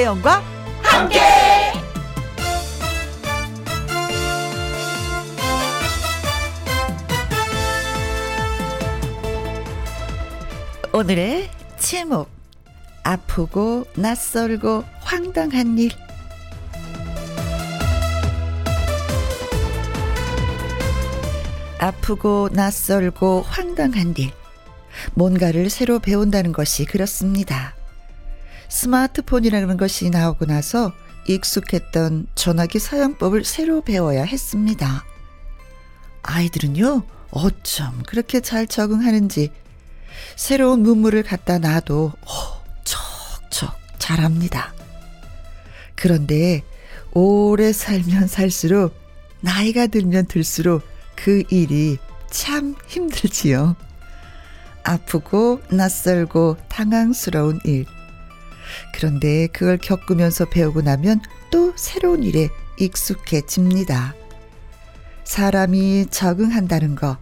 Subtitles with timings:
[0.00, 0.42] 김혜영과
[0.82, 1.20] 함께.
[10.94, 12.30] 오늘의 제목
[13.02, 15.90] 아프고 낯설고 황당한 일
[21.78, 24.32] 아프고 낯설고 황당한 일.
[25.14, 27.74] 뭔가를 새로 배운다는 것이 그렇습니다.
[28.70, 30.92] 스마트폰이라는 것이 나오고 나서
[31.26, 35.04] 익숙했던 전화기 사용법을 새로 배워야 했습니다.
[36.22, 39.52] 아이들은요, 어쩜 그렇게 잘 적응하는지
[40.36, 44.72] 새로운 문물을 갖다 놔도 어, 척척 잘합니다.
[45.94, 46.62] 그런데
[47.12, 48.94] 오래 살면 살수록
[49.40, 50.82] 나이가 들면 들수록
[51.14, 51.98] 그 일이
[52.30, 53.76] 참 힘들지요.
[54.82, 57.84] 아프고 낯설고 당황스러운 일.
[58.94, 64.14] 그런데 그걸 겪으면서 배우고 나면 또 새로운 일에 익숙해집니다.
[65.24, 67.16] 사람이 적응한다는 거,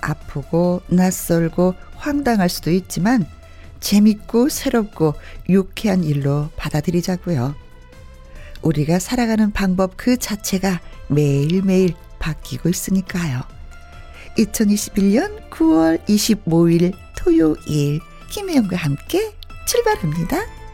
[0.00, 3.26] 아프고 낯설고 황당할 수도 있지만
[3.80, 5.14] 재밌고 새롭고
[5.48, 7.54] 유쾌한 일로 받아들이자고요.
[8.62, 13.42] 우리가 살아가는 방법 그 자체가 매일매일 바뀌고 있으니까요.
[14.38, 19.32] 2021년 9월 25일 토요일 김혜영과 함께
[19.66, 20.65] 출발합니다.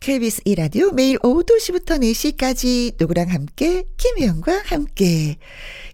[0.00, 5.36] KBS 이라디오 매일 오후 2시부터 4시까지 누구랑 함께 김혜영과 함께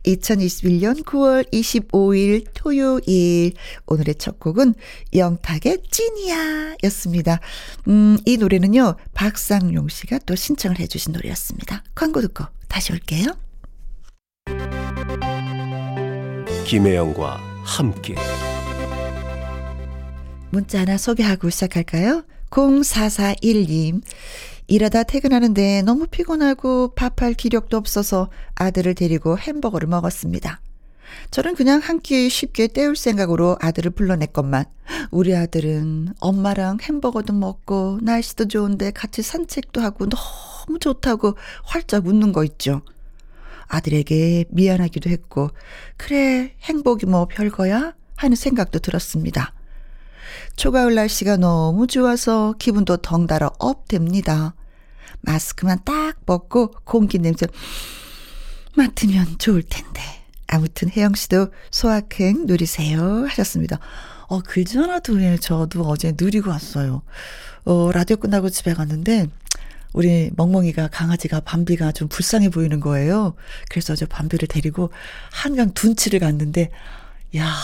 [0.04, 3.54] 2021년 9월 25일 토요일
[3.86, 4.74] 오늘의 첫 곡은
[5.14, 7.40] 영탁의 찐이야 였습니다.
[7.88, 11.82] 음, 이 노래는요 박상용 씨가 또 신청을 해주신 노래였습니다.
[11.94, 13.26] 광고 듣고 다시 올게요.
[16.66, 18.14] 김혜영과 함께
[20.50, 22.22] 문자 하나 소개하고 시작할까요?
[22.54, 24.02] 0441님
[24.66, 30.60] 일하다 퇴근하는데 너무 피곤하고 밥할 기력도 없어서 아들을 데리고 햄버거를 먹었습니다.
[31.30, 34.64] 저는 그냥 한 끼 쉽게 때울 생각으로 아들을 불러냈건만
[35.10, 42.44] 우리 아들은 엄마랑 햄버거도 먹고 날씨도 좋은데 같이 산책도 하고 너무 좋다고 활짝 웃는 거
[42.44, 42.82] 있죠.
[43.68, 45.50] 아들에게 미안하기도 했고,
[45.96, 47.94] 그래, 행복이 뭐 별거야?
[48.16, 49.54] 하는 생각도 들었습니다.
[50.56, 54.54] 초가을 날씨가 너무 좋아서 기분도 덩달아 업됩니다.
[55.20, 57.46] 마스크만 딱 벗고 공기 냄새
[58.76, 60.00] 맡으면 좋을 텐데.
[60.46, 63.78] 아무튼 혜영 씨도 소확행 누리세요 하셨습니다.
[64.28, 67.02] 어, 글지 하나도 예, 저도 어제 누리고 왔어요.
[67.64, 69.26] 어, 라디오 끝나고 집에 갔는데
[69.92, 73.34] 우리 멍멍이가 강아지가 밤비가 좀 불쌍해 보이는 거예요.
[73.70, 74.90] 그래서 저 밤비를 데리고
[75.30, 76.70] 한강 둔치를 갔는데
[77.36, 77.54] 야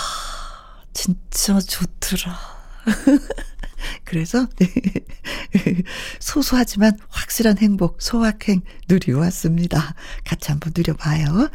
[0.92, 2.38] 진짜 좋더라.
[4.04, 4.46] 그래서
[6.20, 9.94] 소소하지만 확실한 행복 소확행 누리고 왔습니다.
[10.24, 11.50] 같이 한번 누려봐요.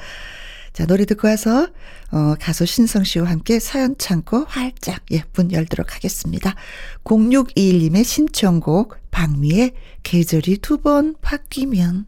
[0.74, 1.70] 자, 노래 듣고 와서,
[2.12, 6.54] 어, 가수 신성 씨와 함께 사연 창고 활짝, 예, 문 열도록 하겠습니다.
[7.06, 12.06] 0621님의 신청곡, 박미의 계절이 두 번 바뀌면.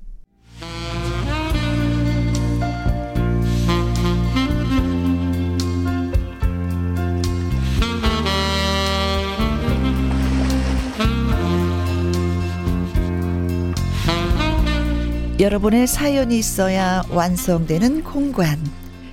[15.39, 18.57] 여러분의 사연이 있어야 완성되는 공간.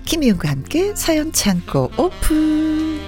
[0.06, 2.98] 김희영과 함께 사연 창고 오픈.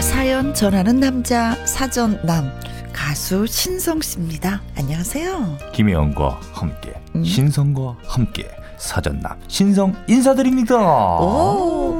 [0.00, 2.50] 사연 전하는 남자 사전남
[2.92, 4.62] 가수 신성 씨입니다.
[4.76, 5.58] 안녕하세요.
[5.74, 7.24] 김혜영과 함께 음.
[7.24, 8.48] 신성과 함께
[8.78, 10.76] 사전남 신성 인사드립니다.
[11.20, 11.99] 오,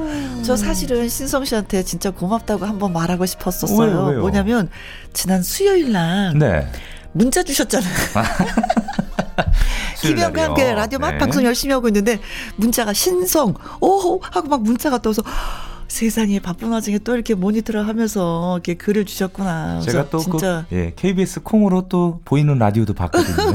[0.51, 3.79] 저 사실은 신성 씨한테 진짜 고맙다고 한번 말하고 싶었었어요.
[3.79, 4.21] 왜요, 왜요?
[4.21, 4.69] 뭐냐면
[5.13, 6.67] 지난 수요일 날 네.
[7.13, 7.95] 문자 주셨잖아요.
[10.03, 11.19] 김영과 함께 라디오 막 네.
[11.19, 12.19] 방송 열심히 하고 있는데
[12.57, 15.23] 문자가 신성 오 하고 막 문자가 떠서
[15.91, 19.81] 세상에 바쁜 와중에 또 이렇게 모니터를 하면서 이렇게 글을 주셨구나.
[19.81, 23.35] 제가 또 진짜 그, 예, KBS 콩으로 또 보이는 라디오도 봤거든요.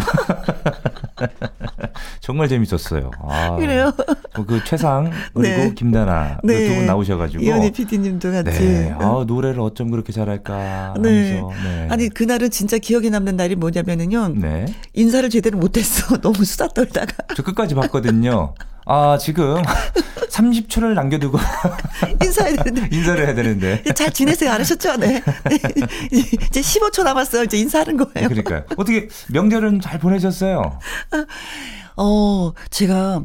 [2.20, 3.12] 정말 재밌었어요.
[3.22, 3.94] 아, 그래요?
[4.36, 5.74] 뭐그 최상 그리고 네.
[5.76, 6.68] 김다나 그 네.
[6.68, 8.94] 두분 나오셔가지고 이현희 PD님도 같이 네.
[9.00, 11.40] 아, 노래를 어쩜 그렇게 잘할까 네.
[11.40, 11.88] 하면서 네.
[11.90, 14.34] 아니 그날은 진짜 기억에 남는 날이 뭐냐면은요.
[14.36, 14.66] 네.
[14.94, 16.18] 인사를 제대로 못했어.
[16.20, 17.14] 너무 수다 떨다가.
[17.34, 18.56] 저 끝까지 봤거든요.
[18.86, 19.62] 아, 지금
[20.30, 21.38] 30초를 남겨두고
[22.24, 22.96] 인사해야 되는데.
[22.96, 23.84] 인사를 해야 되는데.
[23.94, 24.52] 잘 지내세요?
[24.52, 24.98] 않으셨죠?
[24.98, 25.22] 네.
[26.12, 27.44] 이제 15초 남았어요.
[27.44, 28.28] 이제 인사하는 거예요.
[28.30, 28.64] 그러니까요.
[28.78, 30.80] 어떻게 명절은 잘 보내셨어요?
[31.98, 33.22] 어, 제가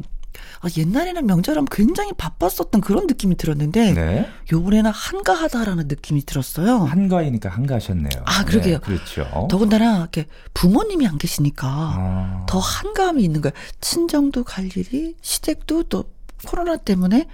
[0.61, 4.29] 아, 옛날에는 명절하면 굉장히 바빴었던 그런 느낌이 들었는데 네.
[4.51, 6.83] 요번에는 한가하다라는 느낌이 들었어요.
[6.83, 8.23] 한가이니까 한가하셨네요.
[8.25, 8.75] 아, 그러게요.
[8.75, 9.47] 네, 그렇죠.
[9.49, 12.45] 더군다나 이렇게 부모님이 안 계시니까 아.
[12.47, 13.53] 더 한가함이 있는 거예요.
[13.81, 16.05] 친정도 갈 일이 시댁도 또
[16.45, 17.27] 코로나 때문에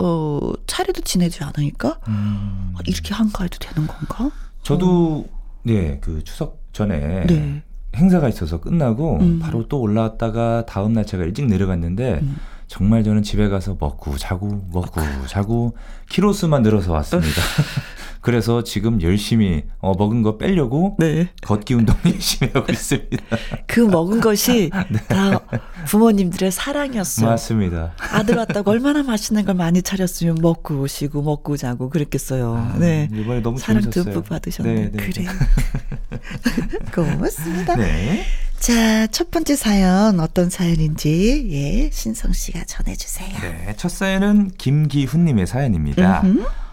[0.00, 2.74] 어 차례도 지내지 않으니까 음.
[2.76, 4.30] 아, 이렇게 한가해도 되는 건가?
[4.62, 5.28] 저도
[5.62, 7.62] 네, 그 추석 전에 네.
[7.94, 9.38] 행사가 있어서 끝나고 음.
[9.38, 12.36] 바로 또 올라왔다가 다음 날 제가 일찍 내려갔는데 음.
[12.66, 15.76] 정말 저는 집에 가서 먹고 자고 먹고 자고
[16.08, 17.42] 키로수만 늘어서 왔습니다.
[18.22, 21.28] 그래서 지금 열심히 어, 먹은 거 빼려고 네.
[21.42, 23.16] 걷기 운동 열심히 하고 있습니다.
[23.66, 24.70] 그 먹은 것이
[25.08, 25.40] 다
[25.86, 27.28] 부모님들의 사랑이었어요.
[27.28, 27.94] 맞습니다.
[27.98, 32.76] 아들 왔다고 얼마나 맛있는 걸 많이 차렸으면 먹고 오시고 먹고 자고 그랬겠어요.
[32.78, 33.08] 네.
[33.12, 34.04] 아, 이번에 너무 사랑 재밌었어요.
[34.14, 34.72] 듬뿍 받으셨네.
[34.72, 35.10] 네, 네.
[35.10, 35.26] 그래.
[36.94, 37.74] 고맙습니다.
[38.62, 38.74] 네.
[38.74, 43.28] 자, 첫 번째 사연 어떤 사연인지 예, 신성 씨가 전해 주세요.
[43.40, 43.74] 네.
[43.76, 46.22] 첫 사연은 김기훈 님의 사연입니다.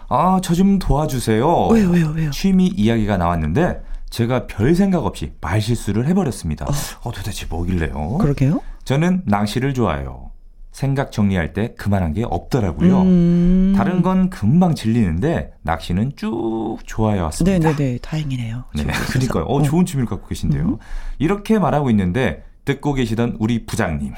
[0.08, 1.66] 아, 저 좀 도와주세요.
[1.68, 2.30] 왜요, 왜요, 왜요?
[2.30, 6.66] 취미 이야기가 나왔는데 제가 별 생각 없이 말실수를 해버렸습니다.
[7.02, 8.18] 어, 도대체 뭐길래요?
[8.18, 8.60] 그러게요.
[8.84, 10.29] 저는 낚시를 좋아해요.
[10.72, 13.02] 생각 정리할 때 그만한 게 없더라고요.
[13.02, 13.74] 음.
[13.76, 17.70] 다른 건 금방 질리는데 낚시는 쭉 좋아해 왔습니다.
[17.72, 17.98] 네네네.
[17.98, 18.64] 다행이네요.
[18.74, 19.44] 네, 좋은 그러니까요.
[19.44, 19.62] 어, 어.
[19.62, 20.64] 좋은 취미를 갖고 계신데요.
[20.64, 20.78] 음.
[21.18, 24.14] 이렇게 말하고 있는데 듣고 계시던 우리 부장님.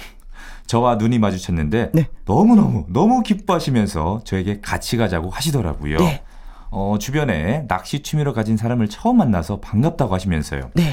[0.67, 2.09] 저와 눈이 마주쳤는데 네.
[2.25, 5.99] 너무너무 너무 기뻐하시면서 저에게 같이 가자고 하시더라고요.
[5.99, 6.23] 네.
[6.71, 10.71] 어, 주변에 낚시 취미로 가진 사람을 처음 만나서 반갑다고 하시면서요.
[10.75, 10.93] 네.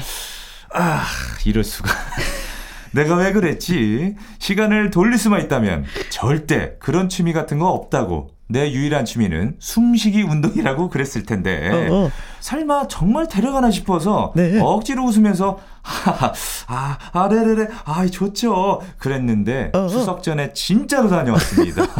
[0.74, 1.04] 아,
[1.46, 1.90] 이럴 수가.
[2.92, 4.16] 내가 왜 그랬지?
[4.38, 8.30] 시간을 돌릴 수만 있다면 절대 그런 취미 같은 거 없다고.
[8.50, 11.70] 내 유일한 취미는 숨쉬기 운동이라고 그랬을 텐데.
[11.70, 12.10] 어, 어.
[12.40, 14.58] 설마 정말 데려가나 싶어서 네.
[14.60, 16.32] 억지로 웃으면서 하하
[16.66, 19.88] 아 아래래래 아 좋죠 그랬는데 어, 어.
[19.88, 21.86] 추석 전에 진짜로 다녀왔습니다.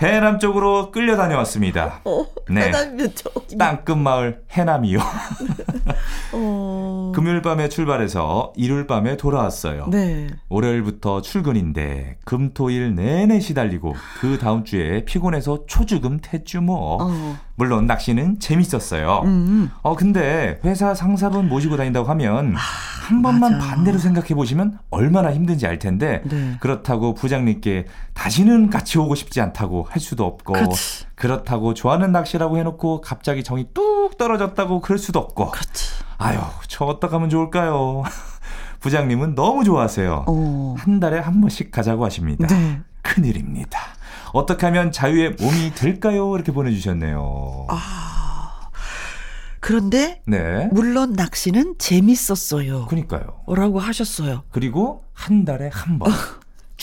[0.00, 2.00] 해남 쪽으로 끌려 다녀왔습니다.
[2.04, 2.62] 어, 네.
[2.62, 3.56] 해남이면 저기.
[3.56, 4.98] 땅끝 마을 해남이요.
[6.32, 7.12] 어.
[7.14, 9.86] 금요일 밤에 출발해서 일요일 밤에 돌아왔어요.
[9.90, 10.26] 네.
[10.48, 16.98] 월요일부터 출근인데 금토일 내내 시달리고 그 다음 주에 피곤해서 초죽음 퇴주 뭐.
[17.00, 17.36] 어.
[17.56, 19.22] 물론 낚시는 재밌었어요.
[19.24, 19.70] 음.
[19.82, 23.68] 어 근데 회사 상사분 모시고 다닌다고 하면 한 번만 맞아.
[23.68, 26.56] 반대로 생각해 보시면 얼마나 힘든지 알 텐데 네.
[26.60, 31.04] 그렇다고 부장님께 다시는 같이 오고 싶지 않다고 할 수도 없고 그렇지.
[31.14, 35.90] 그렇다고 좋아하는 낚시라고 해놓고 갑자기 정이 뚝 떨어졌다고 그럴 수도 없고 그렇지.
[36.18, 38.02] 아유 저 어떡하면 좋을까요?
[38.80, 40.24] 부장님은 너무 좋아하세요.
[40.26, 40.74] 어.
[40.78, 42.46] 한 달에 한 번씩 가자고 하십니다.
[42.48, 42.80] 네.
[43.02, 43.78] 큰일입니다.
[44.34, 46.34] 어떻게 하면 자유의 몸이 될까요?
[46.34, 47.66] 이렇게 보내주셨네요.
[47.68, 48.68] 아.
[49.60, 50.68] 그런데 네.
[50.72, 52.86] 물론 낚시는 재밌었어요.
[52.86, 53.42] 그니까요.
[53.46, 54.42] 라고 하셨어요.
[54.50, 56.12] 그리고 한 달에 한 번.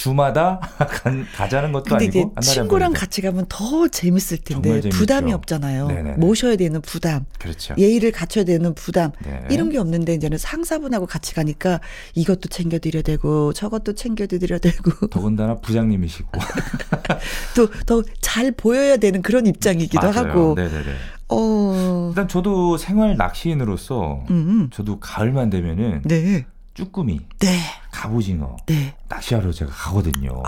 [0.02, 0.60] 주마다
[1.04, 2.94] 간- 가자는 것도 아니고 친구랑.
[2.94, 4.82] 같이 가면 더 재밌을 텐데.
[4.90, 5.88] 부담이 없잖아요.
[5.88, 6.12] 네네네.
[6.18, 7.76] 모셔야 되는 부담, 그렇죠.
[7.78, 9.44] 예의를 갖춰야 되는 부담 네.
[9.52, 11.80] 이런 게 없는데 이제는 상사분하고 같이 가니까
[12.16, 16.32] 이것도 챙겨드려야 되고 저것도 챙겨드려야 되고 더군다나 부장님이시고
[17.56, 20.30] 또 더 잘 보여야 되는 그런 입장이기도 맞아요.
[20.30, 20.86] 하고 네네네.
[21.30, 27.60] 어, 일단 저도 생활 낚시인으로서 음, 저도 가을만 되면은 네, 쭈꾸미, 네,
[27.92, 28.96] 갑오징어 네.
[29.10, 30.42] 낚시하러 제가 가거든요.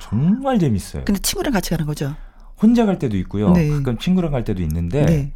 [0.00, 1.04] 정말 재밌어요.
[1.04, 2.14] 근데 친구랑 같이 가는 거죠?
[2.60, 3.52] 혼자 갈 때도 있고요.
[3.52, 3.68] 네.
[3.68, 5.32] 가끔 친구랑 갈 때도 있는데 네.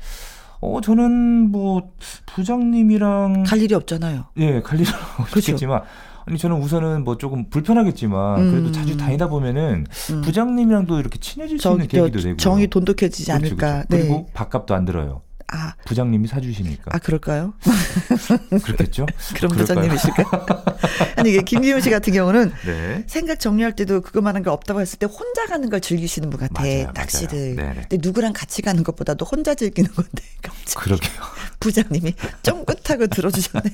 [0.61, 1.93] 어 저는 뭐
[2.27, 4.27] 부장님이랑 갈 일이 없잖아요.
[4.39, 4.93] 예, 갈 일은.
[5.21, 5.83] 없겠지만
[6.27, 8.73] 아니 저는 우선은 뭐 조금 불편하겠지만 그래도 음.
[8.73, 10.21] 자주 다니다 보면은 음.
[10.23, 13.57] 부장님이랑도 이렇게 친해질 수 저, 있는 계기도 되고 정이 돈독해지지 않을까.
[13.57, 13.87] 그렇죠.
[13.89, 13.99] 네.
[13.99, 15.23] 그리고 밥값도 안 들어요.
[15.51, 17.55] 아, 부장님이 사주시니까 아 그럴까요?
[18.65, 19.07] 그렇겠죠?
[19.35, 19.59] 그럴까요?
[19.61, 20.27] 부장님이실까요?
[21.17, 23.05] 아니 이게 김기훈 씨 같은 경우는 네.
[23.07, 26.63] 생각 정리할 때도 그거만한 거 없다고 했을 때 혼자 가는 걸 즐기시는 분 같아.
[26.63, 27.55] 맞아요, 낚시를.
[27.55, 27.69] 맞아요.
[27.73, 27.87] 네네.
[27.89, 31.23] 근데 누구랑 같이 가는 것보다도 혼자 즐기는 건데 갑자기 그러게요.
[31.61, 33.71] 부장님이 쫑긋하고 들어주셨네.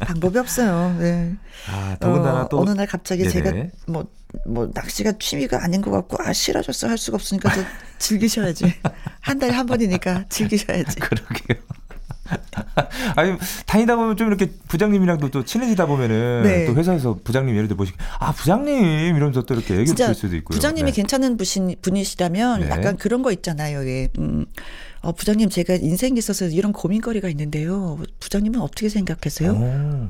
[0.00, 0.96] 방법이 없어요.
[0.98, 1.36] 네.
[1.70, 3.32] 아, 더군다나 어, 또 어느 날 갑자기 네네.
[3.32, 3.52] 제가
[3.86, 4.06] 뭐,
[4.44, 7.60] 뭐 낚시가 취미가 아닌 것 같고 아 싫어졌어 할 수가 없으니까 또
[7.98, 8.72] 즐기셔야지.
[9.20, 11.00] 한 달에 한 번이니까 즐기셔야지.
[11.00, 11.62] 그러게요.
[13.14, 16.66] 아니 다니다 보면 좀 이렇게 부장님이랑도 또 친해지다 보면은 네.
[16.66, 18.74] 또 회사에서 부장님 예를 들어 보시고 아 부장님
[19.16, 20.56] 이러면서 또 이렇게 진짜 줄 수도 있고요.
[20.56, 20.96] 부장님이 네.
[20.96, 22.68] 괜찮은 분이, 분이시라면 네.
[22.70, 23.86] 약간 그런 거 있잖아요.
[23.86, 24.08] 예.
[24.18, 24.46] 음.
[25.02, 27.98] 어, 부장님 제가 인생에 있어서 이런 고민거리가 있는데요.
[28.18, 29.52] 부장님은 어떻게 생각하세요?
[29.52, 30.08] 오.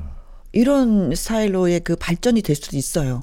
[0.53, 3.21] 이런 스타일로의 그 발전이 될 수도 있어요.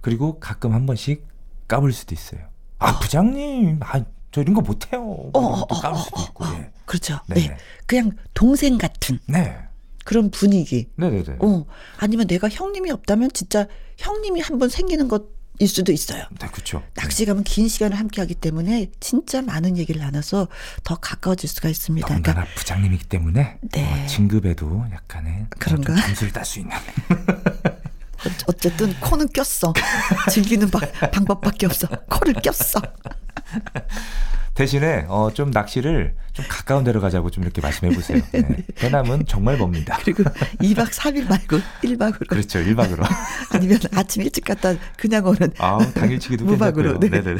[0.00, 1.26] 그리고 가끔 한 번씩
[1.68, 2.40] 까불 수도 있어요.
[2.78, 4.02] 아 부장님, 아
[4.32, 5.00] 저 이런 거 못해요.
[5.02, 6.44] 어, 뭐 어, 또 어, 까불 어, 수도 있고.
[6.44, 6.70] 어, 예.
[6.84, 7.18] 그렇죠.
[7.26, 7.34] 네.
[7.48, 7.56] 네.
[7.86, 9.18] 그냥 동생 같은.
[9.26, 9.56] 네.
[10.04, 10.88] 그런 분위기.
[10.96, 11.36] 네네네.
[11.40, 11.64] 어,
[11.98, 13.66] 아니면 내가 형님이 없다면 진짜
[13.98, 16.24] 형님이 한 번 생기는 것일 수도 있어요.
[16.40, 16.82] 네, 그렇죠.
[16.94, 20.46] 낚시 가면 긴 시간을 함께 하기 때문에 진짜 많은 얘기를 나눠서
[20.84, 22.06] 더 가까워질 수가 있습니다.
[22.06, 24.04] 더군다나 그러니까 부장님이기 때문에 네.
[24.04, 25.94] 어, 진급에도 약간의 그런가?
[25.96, 26.76] 좀 점수를 딸 수 있는.
[28.26, 29.72] 어- 어쨌든 코는 꼈어.
[30.30, 31.86] 즐기는 바- 방법밖에 없어.
[32.08, 32.80] 코를 꼈어.
[34.60, 38.20] 대신에 어, 좀 낚시를 좀 가까운 데로 가자고 좀 이렇게 말씀해 보세요.
[38.30, 38.42] 네.
[38.76, 39.98] 대남은 정말 멉니다.
[40.04, 40.22] 그리고
[40.60, 42.58] 2박 3일 말고 1박으로 그렇죠.
[42.58, 43.02] 1박으로.
[43.54, 47.00] 아니면 아침 일찍 갔다 그냥 오는 아우, 당일치기도 무박으로.
[47.00, 47.08] 네.
[47.08, 47.36] 네네.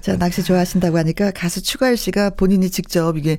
[0.00, 3.36] 자, 낚시 좋아하신다고 하니까 가수 추가열 씨가 본인이 직접 이게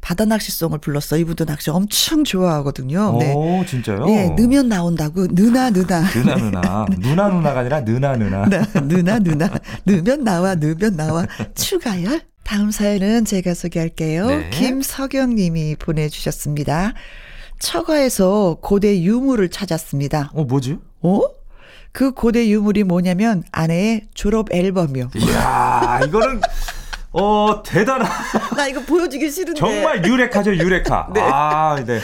[0.00, 1.18] 바다 낚시송을 불렀어.
[1.18, 3.18] 이분도 낚시 엄청 좋아하거든요.
[3.20, 3.34] 네.
[3.34, 4.06] 오, 진짜요?
[4.08, 5.26] 예, 넣으면 나온다고.
[5.26, 6.08] 느나, 느나.
[6.10, 6.86] 누나 누나.
[6.98, 8.46] 누나 누나가 아니라 느나 누나.
[8.48, 9.50] 네, 느나, 느나.
[9.84, 11.26] 넣으면 나와, 넣으면 나와.
[11.54, 12.31] 추가열.
[12.44, 14.26] 다음 사연은 제가 소개할게요.
[14.26, 14.50] 네.
[14.50, 16.92] 김석영 님이 보내주셨습니다.
[17.58, 20.30] 처가에서 고대 유물을 찾았습니다.
[20.34, 20.78] 어, 뭐지?
[21.02, 21.20] 어?
[21.92, 25.10] 그 고대 유물이 뭐냐면 아내의 졸업 앨범이요.
[25.16, 26.40] 이야, 이거는
[27.12, 28.08] 어, 대단한
[28.56, 29.58] 나 이거 보여주기 싫은데.
[29.60, 31.10] 정말 유레카죠, 유레카.
[31.14, 31.20] 네.
[31.20, 32.00] 아, 네.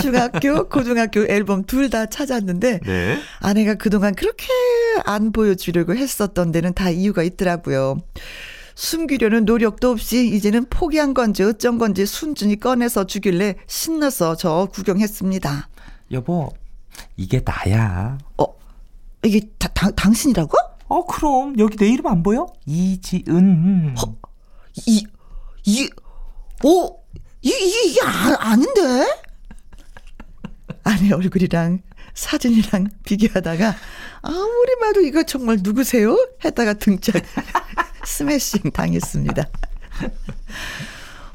[0.00, 3.18] 중학교, 고등학교 앨범 둘 다 찾았는데 네.
[3.40, 4.46] 아내가 그동안 그렇게
[5.04, 7.98] 안 보여주려고 했었던 데는 다 이유가 있더라고요.
[8.74, 15.68] 숨기려는 노력도 없이 이제는 포기한 건지 어쩐 건지 순순히 꺼내서 주길래 신나서 저 구경했습니다.
[16.12, 16.52] 여보,
[17.16, 18.18] 이게 나야.
[18.38, 18.44] 어,
[19.24, 20.56] 이게 다, 당- 당신이라고?
[20.88, 22.46] 어, 그럼 여기 내 이름 안 보여?
[22.66, 23.94] 이지은.
[24.86, 25.06] 이,
[25.64, 25.90] 이,
[26.62, 26.98] 오,
[27.42, 28.80] 이, 이, 이게 아, 아닌데?
[30.82, 31.80] 아내 얼굴이랑
[32.12, 33.74] 사진이랑 비교하다가
[34.22, 36.16] 아무리 봐도 이거 정말 누구세요?
[36.44, 37.16] 했다가 등짝
[38.06, 39.44] 스매싱 당했습니다.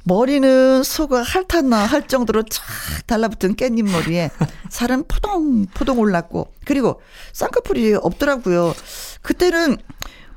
[0.04, 2.66] 머리는 속아 핥았나 할 정도로 착
[3.06, 4.32] 달라붙은 깻잎 머리에
[4.70, 7.02] 살은 포동포동 올랐고 그리고
[7.34, 8.74] 쌍꺼풀이 없더라고요.
[9.22, 9.78] 그때는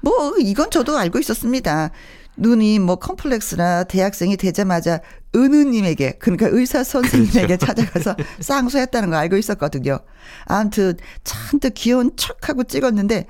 [0.00, 1.90] 뭐 이건 저도 알고 있었습니다.
[2.36, 5.00] 눈이 뭐 컴플렉스나 대학생이 되자마자
[5.34, 10.00] 은우님에게 그러니까 의사 선생님에게 찾아가서 쌍수했다는 거 알고 있었거든요.
[10.46, 13.26] 아무튼 잔뜩 귀여운 척하고 찍었는데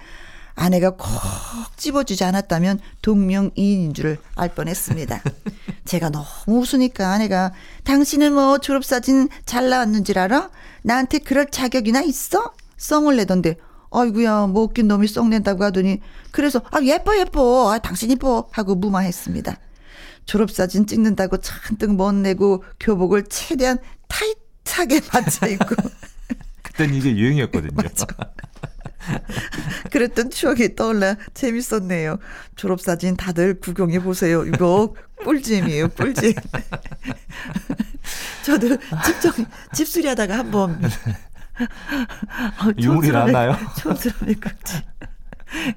[0.54, 1.08] 아내가 콕
[1.76, 5.22] 집어주지 않았다면 동명이인인 줄 알 뻔했습니다.
[5.84, 7.52] 제가 너무 웃으니까 아내가
[7.84, 10.50] 당신은 뭐 졸업사진 잘 나왔는 줄 알아?
[10.82, 12.52] 나한테 그럴 자격이나 있어?
[12.76, 13.56] 썽을 내던데
[13.90, 18.74] 아이구야 뭐 웃긴 놈이 썽 낸다고 하더니 그래서 아 예뻐 예뻐 아 당신 이뻐 하고
[18.74, 19.56] 무마했습니다.
[20.24, 23.78] 졸업사진 찍는다고 잔뜩 멋내고 교복을 최대한
[24.08, 25.74] 타이트하게 맞춰 입고
[26.62, 27.76] 그땐 이게 유행이었거든요.
[29.90, 32.18] 그랬던 추억이 떠올라 재밌었네요.
[32.56, 34.44] 졸업사진 다들 구경해 보세요.
[34.44, 34.94] 이거
[35.24, 36.32] 꿀잼이에요, 꿀잼.
[38.44, 39.32] 저도 집정
[39.72, 43.08] 집수리 하다가 한번 어, 유물이?
[43.78, 44.82] 촌스러움에 꿀잼.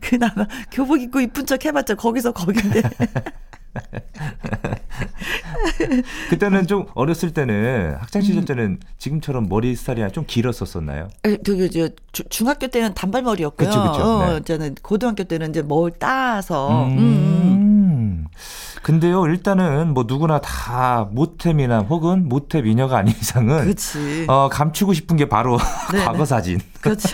[0.02, 2.82] 그나마 교복 입고 이쁜 척 해봤자 거기서 거긴데.
[6.30, 8.46] 그때는 좀 어렸을 때는 학창 시절 음.
[8.46, 11.10] 때는 지금처럼 머리 스타일이 좀 길었었었나요?
[11.26, 13.70] 에, 그, 저, 주- 중학교 때는 단발머리였고요.
[13.70, 14.04] 그쵸, 그쵸.
[14.04, 14.42] 어, 네.
[14.44, 16.86] 저는 고등학교 때는 이제 뭘 따서.
[16.86, 18.26] 음, 음.
[18.86, 19.00] 음.
[19.00, 24.26] 근데요, 일단은 뭐 누구나 다 모태미남 혹은 모태 미녀가 아닌 이상은 그렇지.
[24.28, 25.58] 어, 감추고 싶은 게 바로
[25.92, 26.26] 네, 과거 네.
[26.26, 27.10] 사진, 그렇죠.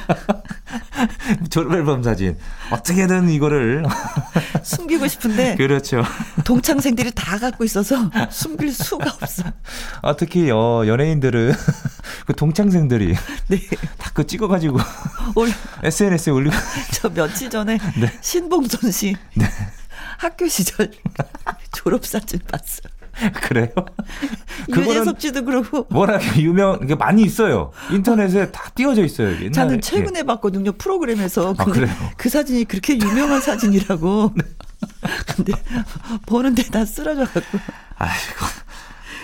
[1.49, 2.37] 졸업 앨범 사진.
[2.71, 3.83] 어떻게든 이거를
[4.63, 6.03] 숨기고 싶은데 그렇죠.
[6.43, 7.95] 동창생들이 다 갖고 있어서
[8.29, 9.43] 숨길 수가 없어.
[10.01, 11.53] 아, 특히 어, 연예인들은
[12.25, 13.15] 그 동창생들이
[13.47, 13.59] 네.
[13.97, 14.77] 다 그 찍어가지고
[15.35, 15.49] 올,
[15.83, 16.53] SNS에 올리고
[16.93, 18.11] 저 며칠 전에 네.
[18.19, 19.15] 신봉선 씨
[20.17, 20.91] 학교 시절
[21.73, 22.81] 졸업사진 봤어.
[23.33, 23.67] 그래요.
[24.69, 25.85] 유재석 씨도 그러고.
[25.91, 27.71] 워낙 유명, 이게 많이 있어요.
[27.91, 29.31] 인터넷에 다 띄워져 있어요.
[29.35, 29.51] 옛날에.
[29.51, 31.85] 저는 최근에 봤거든요 프로그램에서 아, 그?
[32.17, 34.33] 그 사진이 그렇게 유명한 사진이라고.
[35.35, 35.53] 근데
[36.25, 37.59] 보는 데 다 쓰러져갖고.
[37.97, 38.45] 아이고.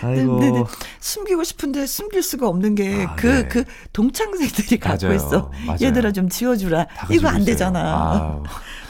[0.01, 0.39] 네, 아이고.
[0.39, 0.63] 네, 네.
[0.99, 3.47] 숨기고 싶은데 숨길 수가 없는 게 아, 그, 네.
[3.47, 3.63] 그
[3.93, 5.15] 동창생들이 갖고 맞아요.
[5.15, 5.51] 있어.
[5.65, 5.77] 맞아요.
[5.81, 6.85] 얘들아 좀 지워주라.
[6.85, 7.45] 다 이거 안 있어요.
[7.45, 7.79] 되잖아.
[7.95, 8.43] 아우.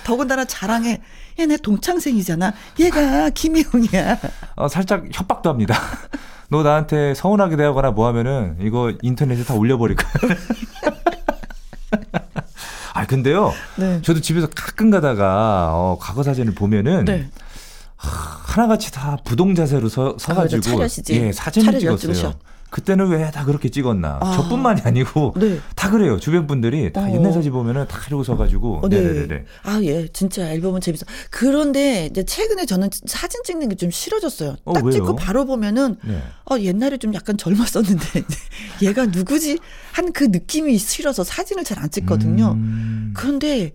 [0.04, 1.02] 더군다나 자랑해.
[1.40, 2.54] 얘내 동창생이잖아.
[2.80, 4.20] 얘가 김혜웅이야.
[4.56, 5.76] 어, 살짝 협박도 합니다.
[6.50, 10.36] 너 나한테 서운하게 대하거나 뭐 하면은 이거 인터넷에 다 올려버릴 거야.
[12.94, 13.54] 아, 근데요.
[13.76, 14.02] 네.
[14.02, 17.30] 저도 집에서 가끔 가다가 어, 과거 사진을 보면은 네.
[17.98, 22.34] 하나같이 다 부동 자세로 서, 서가지고 아, 예 사진을 찍었어요.
[22.70, 24.20] 그때는 왜 다 그렇게 찍었나?
[24.22, 24.32] 아.
[24.34, 25.60] 저뿐만이 아니고 네.
[25.76, 26.20] 다 그래요.
[26.20, 27.10] 주변 분들이 다 어.
[27.12, 29.02] 옛날 사진 보면은 다 이러고 서가지고 어, 네.
[29.02, 29.46] 네네네.
[29.64, 30.08] 아, 예.
[30.10, 31.06] 진짜 앨범은 재밌어.
[31.30, 34.56] 그런데 이제 최근에 저는 사진 찍는 게 좀 싫어졌어요.
[34.66, 34.92] 어, 딱 왜요?
[34.94, 36.22] 찍고 바로 보면은 네.
[36.50, 38.24] 어, 옛날에 좀 약간 젊었었는데
[38.84, 39.60] 얘가 누구지?
[39.92, 42.54] 한 그 느낌이 싫어서 사진을 잘 안 찍거든요.
[42.54, 43.74] 음, 그런데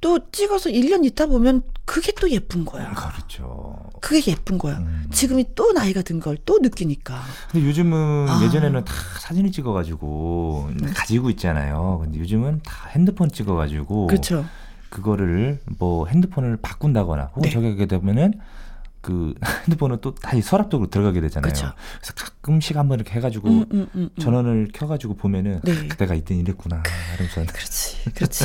[0.00, 2.92] 또 찍어서 1년 있다 보면 그게 또 예쁜 거야.
[2.92, 3.75] 그렇죠.
[4.00, 4.78] 그게 예쁜 거야.
[4.78, 5.06] 음.
[5.12, 7.20] 지금이 또 나이가 든 걸 또 느끼니까.
[7.50, 8.40] 근데 요즘은 아.
[8.44, 10.86] 예전에는 다 사진을 찍어가지고 네.
[10.88, 12.00] 가지고 있잖아요.
[12.02, 14.44] 근데 요즘은 다 핸드폰 찍어가지고 그렇죠.
[14.90, 17.50] 그거를 뭐 핸드폰을 바꾼다거나 혹은 네.
[17.50, 18.34] 저기 하게 되면은
[19.06, 19.34] 그
[19.68, 21.52] 핸드폰은 또 다시 서랍독으로 들어가게 되잖아요.
[21.52, 21.72] 그쵸.
[22.00, 24.20] 그래서 가끔씩 한번 이렇게 해가지고 음, 음, 음, 음.
[24.20, 25.72] 전원을 켜가지고 보면은 네.
[25.72, 26.82] 아, 그때가 이땐 이랬구나
[27.14, 28.44] 이러면서 그렇지, 그렇지.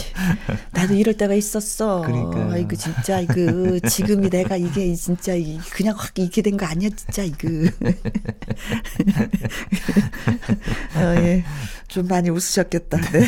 [0.72, 2.01] 나도 이럴 때가 있었어.
[2.01, 2.51] 그러니까요.
[2.51, 7.24] 아이고 진짜 이거 지금이 내가 이게 진짜 이- 그냥 확 이렇게 된 거 아니야 진짜
[7.24, 7.48] 이거.
[10.96, 11.44] 어, 예.
[11.88, 12.98] 좀 많이 웃으셨겠다.
[13.12, 13.25] 네.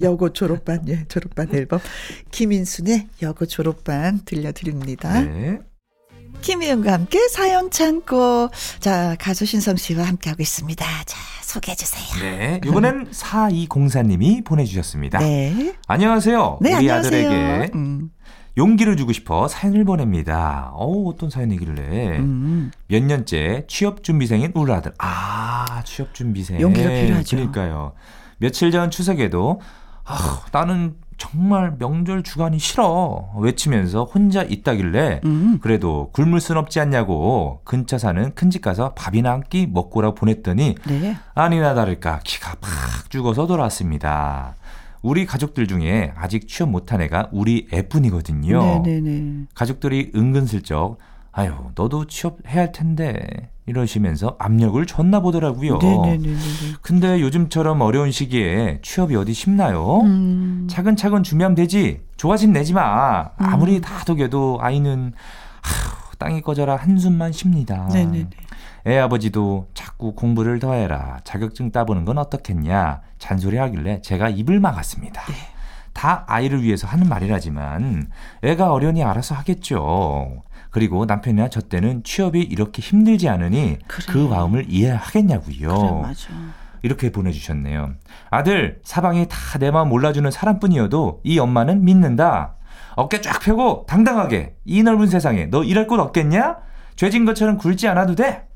[0.00, 1.78] 여고 졸업반, 예, 졸업반 앨범.
[2.30, 5.20] 김인순의 여고 졸업반 들려드립니다.
[5.22, 5.60] 네.
[6.42, 8.50] 김희영과 함께 사연 창고.
[8.80, 10.84] 자, 가수 신성 씨와 함께하고 있습니다.
[11.06, 12.20] 자, 소개해주세요.
[12.20, 12.60] 네.
[12.66, 15.20] 이번엔 4204님이 보내주셨습니다.
[15.20, 15.74] 네.
[15.86, 16.58] 안녕하세요.
[16.60, 17.28] 네, 우리 안녕하세요.
[17.30, 18.10] 아들에게 음,
[18.58, 20.72] 용기를 주고 싶어 사연을 보냅니다.
[20.74, 22.18] 어우, 어떤 사연이길래.
[22.18, 22.70] 음.
[22.88, 24.92] 몇 년째 취업 준비생인 우리 아들.
[24.98, 26.60] 아, 취업 준비생.
[26.60, 27.36] 용기가 필요하죠.
[27.36, 27.92] 그러니까요.
[28.38, 29.60] 며칠 전 추석에도,
[30.04, 33.30] 아, 나는 정말 명절 주간이 싫어.
[33.38, 35.58] 외치면서 혼자 있다길래, 음.
[35.62, 41.16] 그래도 굶을 순 없지 않냐고 근처 사는 큰집 가서 밥이나 한 끼 먹고라고 보냈더니 네.
[41.34, 44.54] 아니나 다를까 기가 팍 죽어서 돌아왔습니다.
[45.02, 48.82] 우리 가족들 중에 아직 취업 못한 애가 우리 애뿐이거든요.
[48.84, 49.46] 네네네.
[49.54, 50.98] 가족들이 은근슬쩍
[51.32, 55.78] 아유 너도 취업해야 할 텐데 이러시면서 압력을 줬나 보더라고요.
[55.78, 56.36] 네네네네.
[56.82, 60.00] 근데 요즘처럼 어려운 시기에 취업이 어디 쉽나요?
[60.00, 60.66] 음.
[60.70, 62.02] 차근차근 준비하면 되지.
[62.16, 63.30] 조가진 내지 마.
[63.38, 65.12] 아무리 다독여도 아이는
[65.62, 67.88] 아휴, 땅이 꺼져라 한숨만 쉽니다.
[67.92, 68.28] 네네네.
[68.88, 71.20] 애 아버지도 자꾸 공부를 더 해라.
[71.24, 73.00] 자격증 따보는 건 어떻겠냐.
[73.18, 75.22] 잔소리하길래 제가 입을 막았습니다.
[75.26, 75.34] 네.
[75.92, 78.10] 다 아이를 위해서 하는 말이라지만
[78.42, 80.42] 애가 어련히 알아서 하겠죠.
[80.72, 84.06] 그리고 남편이나 저 때는 취업이 이렇게 힘들지 않으니 그래.
[84.08, 85.68] 그 마음을 이해하겠냐고요.
[85.68, 86.28] 그래, 맞아.
[86.82, 87.92] 이렇게 보내주셨네요.
[88.30, 92.54] 아들, 사방이 다 내 마음 몰라주는 사람뿐이어도 이 엄마는 믿는다.
[92.96, 96.56] 어깨 쫙 펴고 당당하게 이 넓은 세상에 너 일할 곳 없겠냐?
[96.96, 98.48] 죄진 것처럼 굴지 않아도 돼.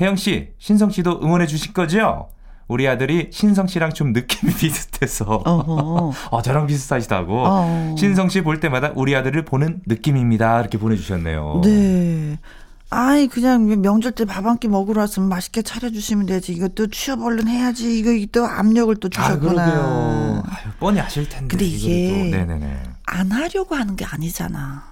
[0.00, 2.28] 혜영 씨, 신성 씨도 응원해 주실 거죠?
[2.72, 5.42] 우리 아들이 신성 씨랑 좀 느낌이 비슷해서.
[5.44, 7.44] 어, 저랑 비슷하시다고.
[7.46, 7.94] 어.
[7.98, 10.60] 신성 씨 볼 때마다 우리 아들을 보는 느낌입니다.
[10.60, 11.60] 이렇게 보내주셨네요.
[11.64, 12.38] 네.
[12.90, 16.52] 아이 그냥 명절 때 밥 한 끼 먹으러 왔으면 맛있게 차려주시면 되지.
[16.52, 17.98] 이것도 취업 얼른 해야지.
[17.98, 19.64] 이거 또 압력을 또 아, 주셨구나.
[19.64, 20.42] 그러게요.
[20.46, 21.48] 아유, 뻔히 아실 텐데.
[21.48, 22.30] 근데 이게.
[23.06, 24.84] 안 하려고 하는 게 아니잖아.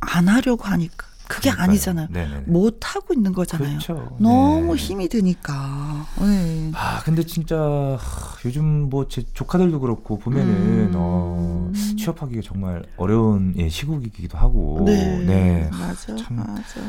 [0.00, 1.70] 안 하려고 하니까 그게 그러니까요.
[1.70, 2.08] 아니잖아요.
[2.10, 2.42] 네네네.
[2.46, 3.68] 못 하고 있는 거잖아요.
[3.68, 4.16] 그렇죠.
[4.20, 4.82] 너무 네.
[4.82, 6.06] 힘이 드니까.
[6.20, 6.70] 네.
[6.74, 7.98] 아, 근데 진짜 하,
[8.44, 10.92] 요즘 뭐 제 조카들도 그렇고 보면은 음.
[10.94, 15.24] 어, 취업하기가 정말 어려운 예, 시국이기도 하고 네.
[15.24, 15.70] 네.
[15.72, 16.14] 맞아.
[16.16, 16.80] 참 맞아.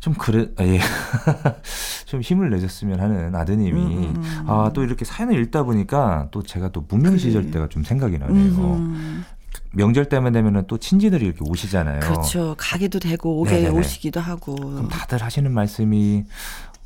[0.00, 0.80] 좀 그래 아, 예.
[2.06, 4.44] 좀 힘을 내줬으면 하는 아드님이 음, 음.
[4.46, 7.50] 아, 또 이렇게 사연을 읽다 보니까 또 제가 또 무명 시절.
[7.50, 8.34] 때가 좀 생각이 나네요.
[8.36, 9.24] 음.
[9.72, 12.00] 명절 때만 되면은 또 친지들이 이렇게 오시잖아요.
[12.00, 12.54] 그렇죠.
[12.58, 13.78] 가게도 되고 오게 네네네.
[13.78, 14.54] 오시기도 하고.
[14.54, 16.24] 그럼 다들 하시는 말씀이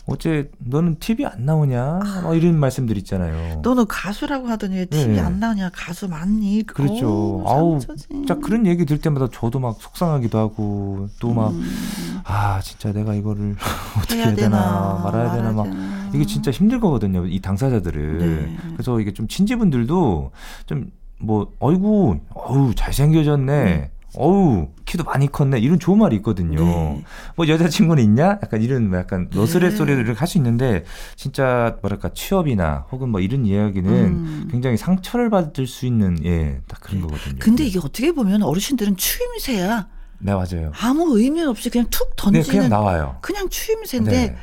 [0.06, 2.00] 어째 너는 TV 안 나오냐?
[2.24, 3.60] 막 이런 말씀들 있잖아요.
[3.62, 5.20] 너는 가수라고 하더니 왜 TV 네.
[5.20, 5.70] 안 나오냐?
[5.72, 6.64] 가수 맞니?
[6.66, 7.42] 그렇죠.
[7.46, 7.78] 아우.
[7.96, 13.56] 진짜 그런 얘기 들 때마다 저도 막 속상하기도 하고 또막 음, 아 진짜 내가 이거를
[13.96, 16.10] 어떻게 해야 해야 되나 되나 말아야 되나 막 되나.
[16.12, 18.56] 이게 진짜 힘들 거거든요 이 당사자들을 네.
[18.74, 20.32] 그래서 이게 좀 친지분들도
[20.66, 26.64] 좀 뭐 어이구 어우 잘생겨졌네 어우 키도 많이 컸네 이런 좋은 말이 있거든요 음.
[26.98, 27.04] 네.
[27.36, 29.76] 뭐 여자친구는 있냐 약간 이런 뭐 약간 너스레 네.
[29.76, 30.84] 소리를 할 수 있는데
[31.16, 34.48] 진짜 뭐랄까 취업이나 혹은 뭐 이런 이야기는 음.
[34.50, 39.88] 굉장히 상처를 받을 수 있는 예딱 그런 거거든요 근데 이게 어떻게 보면 어르신들은 추임새야.
[40.20, 44.36] 네 맞아요 아무 의미 없이 그냥 툭네 던지는 그냥 나와요 그냥 추임새인데 네.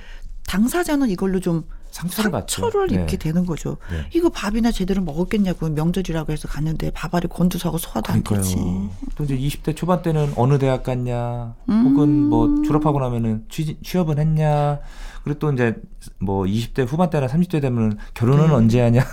[0.47, 2.61] 당사자는 이걸로 좀 상처를 받죠.
[2.61, 2.95] 상처를 네.
[3.01, 3.77] 입게 되는 거죠.
[3.91, 4.05] 네.
[4.13, 8.55] 이거 밥이나 제대로 먹었겠냐고 명절이라고 해서 갔는데 밥알이 곤두서고 소화도 안 되지.
[8.55, 8.89] 그러니까요.
[9.15, 11.85] 또 이제 20대 초반 때는 어느 대학 갔냐, 음.
[11.85, 14.79] 혹은 뭐 졸업하고 나면은 취, 취업은 했냐,
[15.23, 15.75] 그리고 또 이제
[16.19, 18.53] 뭐 20대 후반 때나 30대 되면 결혼은 네.
[18.53, 19.05] 언제 하냐.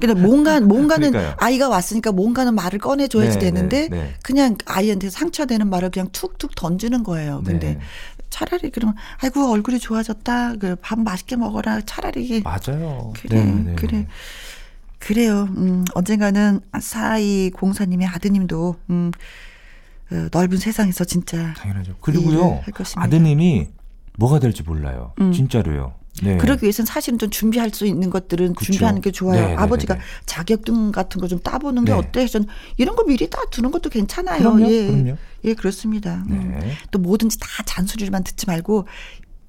[0.00, 1.36] 근데 뭔가 뭔가는 그러니까요.
[1.38, 4.14] 아이가 왔으니까 뭔가는 말을 꺼내줘야지 네, 되는데 네, 네.
[4.22, 7.42] 그냥 아이한테 상처되는 말을 그냥 툭툭 던지는 거예요.
[7.44, 7.78] 근데 네.
[8.30, 10.56] 차라리 그러면 아이고 얼굴이 좋아졌다.
[10.56, 11.80] 그 밥 맛있게 먹어라.
[11.82, 13.12] 차라리 맞아요.
[13.16, 13.74] 그래 네, 네.
[13.76, 14.06] 그래
[14.98, 15.42] 그래요.
[15.56, 19.12] 음, 언젠가는 사이 공사님의 아드님도 음,
[20.12, 21.96] 어, 넓은 세상에서 진짜 당연하죠.
[22.00, 22.62] 그리고요.
[22.96, 23.68] 아드님이
[24.18, 25.12] 뭐가 될지 몰라요.
[25.20, 25.32] 음.
[25.32, 25.94] 진짜로요.
[26.22, 26.36] 네.
[26.38, 28.72] 그러기 위해서는 사실은 좀 준비할 수 있는 것들은 그쵸.
[28.72, 29.40] 준비하는 게 좋아요.
[29.40, 30.06] 네, 네, 아버지가 네, 네.
[30.26, 31.98] 자격증 같은 거 좀 따보는 게 네.
[31.98, 32.26] 어때?
[32.26, 34.38] 전 이런 거 미리 다 두는 것도 괜찮아요.
[34.38, 34.86] 그럼요, 예.
[34.86, 35.16] 그럼요.
[35.44, 36.24] 예, 그렇습니다.
[36.28, 36.56] 음.
[36.60, 36.72] 네.
[36.90, 38.86] 또 뭐든지 다 잔소리만 듣지 말고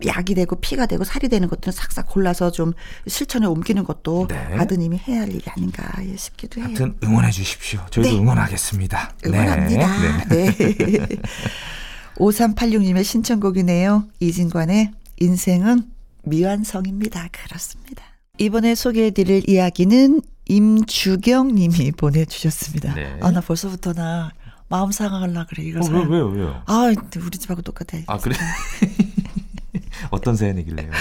[0.06, 2.74] 약이 되고 피가 되고 살이 되는 것들은 싹싹 골라서 좀
[3.08, 4.36] 실천에 옮기는 것도 네.
[4.58, 6.68] 아드님이 해야 할 일이 아닌가 예, 싶기도 해요.
[6.68, 7.80] 하여튼 응원해 주십시오.
[7.90, 8.18] 저희도 네.
[8.18, 9.14] 응원하겠습니다.
[9.26, 10.26] 응원합니다.
[10.30, 10.52] 네.
[10.56, 11.08] 네.
[12.18, 14.06] 5386님의 신청곡이네요.
[14.20, 15.84] 이진관의 인생은
[16.28, 17.30] 미완성입니다.
[17.32, 18.04] 그렇습니다.
[18.38, 22.94] 이번에 소개해드릴 이야기는 임주경 님이 보내주셨습니다.
[22.94, 23.18] 네.
[23.22, 24.32] 아, 나 벌써부터 나
[24.70, 25.64] 마음 상하려고 그래.
[25.64, 26.62] 이거 어, 사 왜, 왜요, 왜요?
[26.66, 28.00] 아, 우리 집하고 똑같아.
[28.08, 28.36] 아, 그래?
[30.12, 30.92] 어떤 사연이길래요?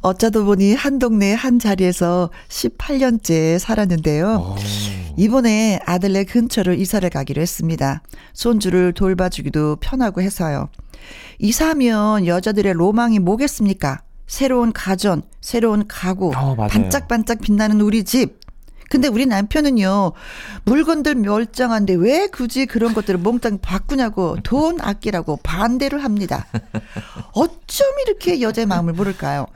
[0.00, 4.36] 어쩌다 보니 한 동네 한 자리에서 18년째 살았는데요.
[4.36, 4.56] 오.
[5.16, 8.02] 이번에 아들네 근처로 이사를 가기로 했습니다.
[8.32, 10.68] 손주를 돌봐주기도 편하고 해서요.
[11.38, 14.02] 이사하면 여자들의 로망이 뭐겠습니까?
[14.28, 16.54] 새로운 가전, 새로운 가구, 어.
[16.54, 18.38] 반짝반짝 빛나는 우리 집.
[18.90, 20.12] 근데 우리 남편은요,
[20.64, 26.46] 물건들 멀쩡한데 왜 굳이 그런 것들을 몽땅 바꾸냐고 돈 아끼라고 반대를 합니다.
[27.32, 29.46] 어쩜 이렇게 여자의 마음을 모를까요?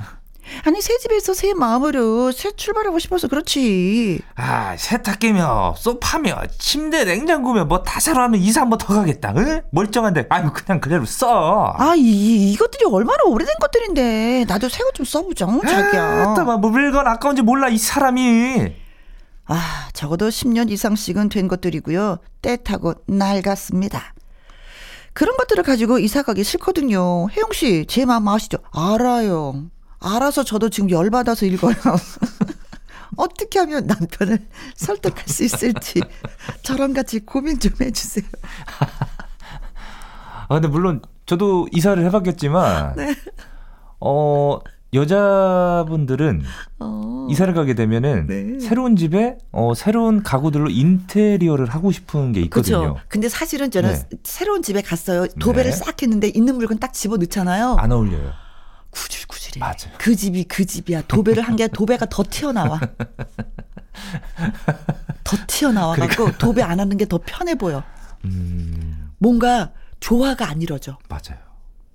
[0.65, 4.21] 아니, 새 집에서 새 마음으로 새 출발하고 싶어서 그렇지.
[4.37, 9.33] 아, 세탁기며, 소파며, 침대, 냉장고며, 뭐 다 사러 하면 이사 한 번 더 가겠다.
[9.37, 9.63] 응?
[9.71, 11.73] 멀쩡한데, 아유, 그냥 그대로 써.
[11.77, 14.45] 아, 이, 이것들이 얼마나 오래된 것들인데.
[14.49, 16.35] 나도 새것좀 써보자, 어, 자기야.
[16.37, 18.75] 아, 뭐 물건 아까운지 몰라, 이 사람이.
[19.47, 22.19] 아, 적어도 10년 이상씩은 된 것들이고요.
[22.43, 24.15] 때 타고 낡았습니다.
[25.15, 27.29] 그런 것들을 가지고 이사 가기 싫거든요.
[27.31, 28.59] 혜영 씨, 제 마음 아시죠?
[28.73, 29.65] 알아요.
[30.03, 31.75] 알아서 저도 지금 열받아서 읽어요.
[33.17, 34.39] 어떻게 하면 남편을
[34.75, 36.01] 설득할 수 있을지
[36.63, 38.25] 저랑 같이 고민 좀 해주세요.
[40.49, 43.15] 아, 근데 물론, 저도 이사를 해봤겠지만, 네.
[44.01, 44.59] 어,
[44.93, 46.43] 여자분들은
[46.81, 47.27] 어.
[47.31, 48.61] 이사를 가게 되면은 네.
[48.61, 52.81] 새로운 집에 어, 새로운 가구들로 인테리어를 하고 싶은 게 있거든요.
[52.81, 53.01] 그렇죠.
[53.09, 54.09] 근데 사실은 저는 네.
[54.23, 55.27] 새로운 집에 갔어요.
[55.41, 55.77] 도배를 네.
[55.77, 57.77] 싹 했는데 있는 물건 딱 집어 넣잖아요.
[57.79, 58.33] 안 어울려요.
[58.91, 59.61] 구질구질 해.
[59.61, 59.93] 맞아요.
[59.99, 61.03] 그 집이 그 집이야.
[61.09, 62.81] 도배를 한 게 도배가 더 튀어나와.
[65.25, 66.39] 더 튀어나와 갖고 그러니까.
[66.39, 67.83] 도배 안 하는 게 더 편해 보여.
[68.25, 70.99] 음, 뭔가 조화가 안 이루어져.
[71.09, 71.39] 맞아요.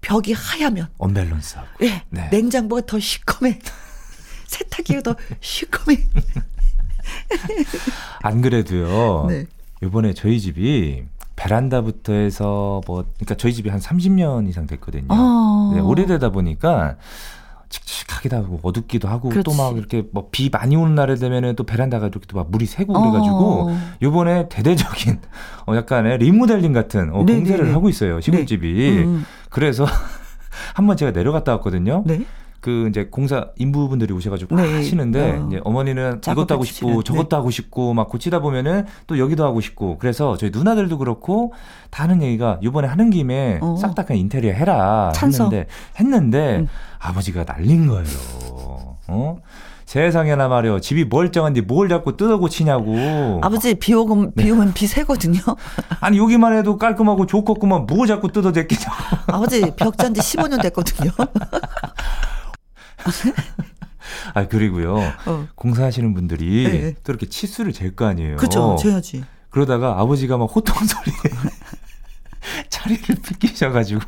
[0.01, 0.87] 벽이 하얗면.
[0.97, 1.67] 언밸런스하고.
[1.81, 2.03] 예.
[2.09, 2.29] 네.
[2.31, 3.59] 냉장고가 더 시커매.
[4.47, 5.97] 세탁기가 더 시커매.
[8.21, 9.25] 안 그래도요.
[9.29, 9.45] 네.
[9.83, 11.03] 이번에 저희 집이
[11.35, 15.07] 베란다부터 해서 뭐 그러니까 저희 집이 한 30년 이상 됐거든요.
[15.09, 15.71] 어.
[15.73, 16.97] 네, 오래되다 보니까
[17.69, 19.53] 칙칙하기도 하고 어둡기도 하고 또.
[19.53, 22.93] 막 이렇게 뭐 비 많이 오는 날에 되면은 또 베란다가 이렇게 또 막 물이 새고
[22.93, 23.77] 그래가지고 어.
[24.01, 25.19] 요번에 대대적인
[25.67, 27.71] 어 약간의 리모델링 같은 어, 네, 네, 네.
[27.71, 29.25] 하고 있어요 시골집이 음.
[29.49, 29.85] 그래서
[30.73, 32.03] 한번 제가 내려갔다 왔거든요.
[32.05, 32.25] 네.
[32.59, 34.75] 그 이제 공사 인부분들이 오셔가지고 막 네.
[34.75, 35.47] 하시는데 어.
[35.47, 39.61] 이제 어머니는 이것도 하고 주시는, 싶고 저것도 하고 싶고 막 고치다 보면은 또 여기도 하고
[39.61, 41.53] 싶고 그래서 저희 누나들도 그렇고
[41.89, 43.75] 다 하는 얘기가 이번에 하는 김에 어.
[43.79, 45.47] 싹다 그냥 인테리어 해라 찬성.
[45.47, 45.67] 했는데
[45.99, 46.67] 했는데 음.
[46.99, 48.97] 아버지가 날린 거예요.
[49.07, 49.37] 어?
[49.85, 53.39] 세상에나 말이요 집이 멀쩡한데 뭘 자꾸 뜯어 고치냐고.
[53.41, 54.43] 아버지 비 오면 네.
[54.43, 55.39] 비 오면 비 새거든요.
[56.01, 58.91] 아니 여기만 해도 깔끔하고 좋겠구만 뭐 자꾸 뜯어 대끼냐고.
[59.27, 61.11] 아버지 벽 잔지 15년 됐거든요.
[64.33, 65.47] 아 그리고요 어.
[65.55, 66.95] 공사하시는 분들이 네.
[67.03, 68.37] 또 이렇게 치수를 잴 거 아니에요.
[68.37, 68.75] 그렇죠.
[68.79, 69.23] 줘야지.
[69.49, 71.15] 그러다가 아버지가 막 호통 소리에
[72.69, 74.01] 자리를 삐끼셔가지고.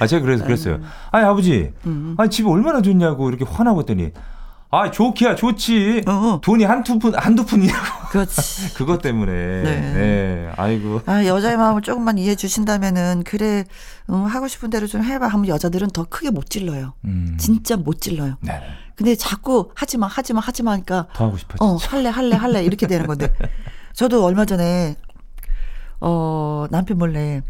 [0.00, 0.80] 아 제가 그래서 그랬어요.
[1.10, 2.14] 아니 아버지, 음.
[2.18, 4.12] 아니 집이 얼마나 좋냐고 이렇게 화나고 했더니,
[4.74, 6.02] 아 좋기야 좋지.
[6.08, 6.40] 어.
[6.42, 8.74] 돈이 한두 푼 한두 푼이냐고 그렇지.
[8.74, 9.32] 그것 때문에.
[9.32, 10.52] 네.
[10.56, 11.02] 아이고.
[11.06, 13.64] 아, 여자의 마음을 조금만 이해해 주신다면은 그래
[14.10, 16.94] 음, 하고 싶은 대로 좀 해봐 하면 여자들은 더 크게 못 질러요.
[17.04, 17.36] 음.
[17.38, 18.36] 진짜 못 질러요.
[18.40, 18.60] 네.
[18.96, 21.54] 근데 자꾸 하지마 하지마 하지마 하니까 더 하고 싶어.
[21.64, 23.32] 어 할래 할래 할래 이렇게 되는 건데
[23.94, 24.96] 저도 얼마 전에
[26.00, 27.42] 어 남편 몰래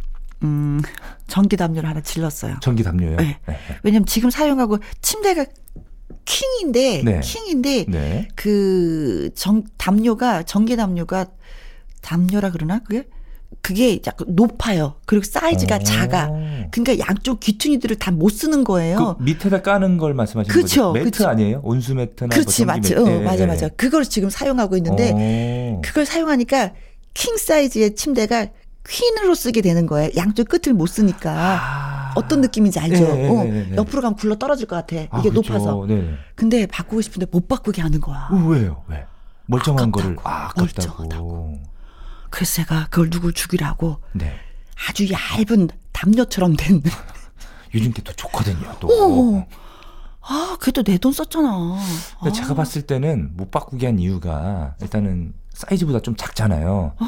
[0.42, 0.82] 음
[1.26, 2.56] 전기 담요를 하나 질렀어요.
[2.60, 3.16] 전기 담요요.
[3.16, 3.38] 네.
[3.46, 3.58] 네.
[3.82, 5.46] 왜냐면 지금 사용하고 침대가
[6.24, 7.20] 킹인데 네.
[7.20, 8.28] 킹인데 네.
[8.34, 11.26] 그 정 담요가 전기 담요가
[12.02, 13.04] 담요라 그러나 그게
[13.62, 14.96] 그게 약간 높아요.
[15.06, 15.78] 그리고 사이즈가 오.
[15.84, 16.30] 작아.
[16.70, 19.16] 그러니까 양쪽 귀퉁이들을 다 못 쓰는 거예요.
[19.18, 20.92] 그 밑에다 까는 걸 말씀하시는 그쵸, 거죠?
[20.92, 21.28] 매트 그쵸.
[21.28, 21.60] 아니에요?
[21.64, 23.02] 온수 매트나 그렇지, 뭐 맞죠.
[23.04, 23.46] 어, 예, 맞아, 예.
[23.46, 23.68] 맞아.
[23.70, 25.80] 그걸 지금 사용하고 있는데 오.
[25.82, 26.72] 그걸 사용하니까
[27.14, 28.48] 킹 사이즈의 침대가
[28.88, 30.10] 퀸으로 쓰게 되는 거예요.
[30.16, 31.30] 양쪽 끝을 못 쓰니까.
[31.32, 32.12] 아.
[32.16, 32.96] 어떤 느낌인지 알죠?
[32.96, 33.76] 예, 예, 어, 예, 예.
[33.76, 34.96] 옆으로 가면 굴러 떨어질 것 같아.
[35.10, 35.52] 아, 이게 그렇죠.
[35.54, 35.84] 높아서.
[35.88, 36.14] 네.
[36.36, 38.28] 근데 바꾸고 싶은데 못 바꾸게 하는 거야.
[38.30, 38.84] 어, 왜요?
[38.88, 39.04] 왜?
[39.46, 40.28] 멀쩡한 거를 아깝다고.
[40.28, 41.02] 아, 아깝다고.
[41.02, 41.62] 멀쩡하다고.
[42.30, 44.32] 그래서 제가 그걸 누굴 죽이라고 네.
[44.88, 46.82] 아주 얇은 담요처럼 된.
[47.74, 48.76] 요즘 게또 좋거든요.
[48.80, 48.88] 또.
[49.38, 49.46] 어.
[50.20, 51.78] 아, 그래도 내 돈 썼잖아.
[52.20, 52.32] 근데 아.
[52.32, 56.92] 제가 봤을 때는 못 바꾸게 한 이유가 일단은 사이즈보다 좀 작잖아요.
[56.98, 57.06] 어.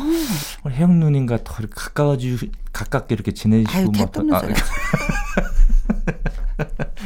[0.65, 4.43] 우리 혜영 누님과 더 가까워지 가깝게 이렇게 지내시고 아유, 뭐 아.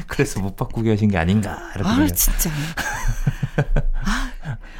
[0.07, 2.50] 그래서 못 바꾸게 하신 게 아닌가 이렇게 아, 생각- 진짜.
[4.05, 4.31] 아,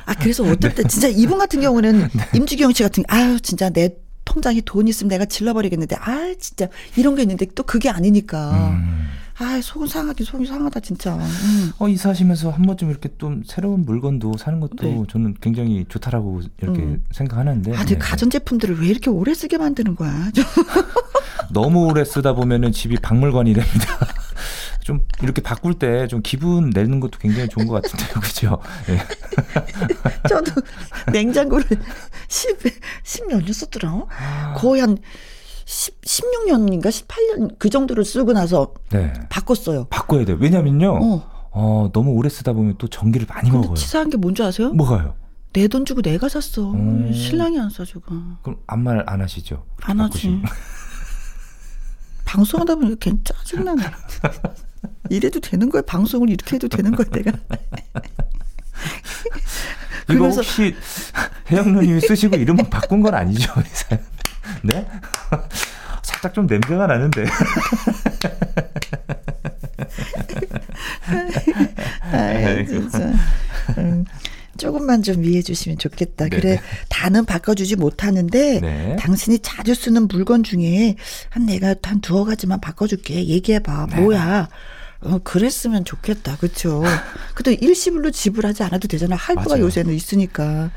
[0.07, 2.29] 아, 그래서 어떨 때 진짜 이분 같은 경우는 네.
[2.35, 3.91] 임주경 씨 같은 아유, 진짜 내
[4.25, 8.71] 통장에 돈 있으면 내가 질러버리겠는데 아, 진짜 이런 게 있는데 또 그게 아니니까.
[8.71, 9.09] 음.
[9.41, 11.15] 아, 속은 상하긴 속이 상하다 진짜.
[11.17, 11.73] 음.
[11.79, 15.03] 어, 이사하시면서 한 번쯤 이렇게 좀 새로운 물건도 사는 것도 네.
[15.09, 17.05] 저는 굉장히 좋다라고 이렇게 음.
[17.11, 17.73] 생각하는데.
[17.75, 17.99] 아, 근데 네.
[17.99, 20.31] 가전 제품들을 왜 이렇게 오래 쓰게 만드는 거야?
[20.33, 20.45] 좀
[21.51, 23.87] 너무 오래 쓰다 보면은 집이 박물관이 됩니다.
[24.85, 28.15] 좀 이렇게 바꿀 때 좀 기분 내는 것도 굉장히 좋은 것 같은데요.
[28.21, 28.59] 그죠?
[28.89, 28.99] 예.
[30.29, 30.53] 저도
[31.13, 31.67] 냉장고를
[32.29, 32.59] 10,
[33.05, 34.07] 10몇 년 썼더라.
[34.19, 34.55] 아.
[34.57, 34.99] 거의 한
[35.71, 39.13] 10, 16년인가 18년 그 정도를 쓰고 나서 네.
[39.29, 39.87] 바꿨어요.
[39.89, 40.37] 바꿔야 돼요.
[40.41, 40.99] 왜냐면요.
[41.01, 41.31] 어.
[41.53, 41.91] 어.
[41.93, 43.75] 너무 오래 쓰다 보면 또 전기를 많이 먹어요.
[43.75, 44.73] 치사한 게 뭔지 아세요?
[44.73, 45.15] 뭐가요?
[45.53, 46.73] 내 돈 주고 내가 샀어.
[46.73, 47.13] 음.
[47.13, 48.15] 신랑이 안 사주고.
[48.43, 49.65] 그럼 아무 말 안 하시죠?
[49.83, 50.11] 안 하지.
[50.11, 50.43] 바꾸시면.
[52.27, 53.83] 방송하다 보니까 괜히 짜증나네.
[55.09, 55.83] 이래도 되는 거야?
[55.83, 57.31] 방송을 이렇게 해도 되는 거야, 내가?
[60.11, 60.75] 이거 혹시
[61.51, 63.53] 혜영 누님이 쓰시고 이름만 바꾼 건 아니죠?
[64.63, 64.87] 네?
[66.03, 67.25] 살짝 좀 냄새가 나는데.
[72.13, 72.67] 아이.
[72.67, 73.13] 진짜.
[73.79, 74.05] 음,
[74.57, 76.29] 조금만 좀 이해해 주시면 좋겠다.
[76.29, 76.41] 네네.
[76.41, 78.97] 그래, 다는 바꿔주지 못하는데, 네.
[78.97, 80.97] 당신이 자주 쓰는 물건 중에
[81.31, 83.27] 한 내가 한 두어 가지만 바꿔줄게.
[83.27, 83.87] 얘기해봐.
[83.91, 84.01] 네.
[84.01, 84.49] 뭐야.
[85.03, 86.37] 어, 그랬으면 좋겠다.
[86.37, 86.83] 그쵸.
[87.35, 89.17] 그래도 일시불로 지불하지 않아도 되잖아.
[89.17, 89.59] 할부가.
[89.59, 90.71] 요새는 있으니까.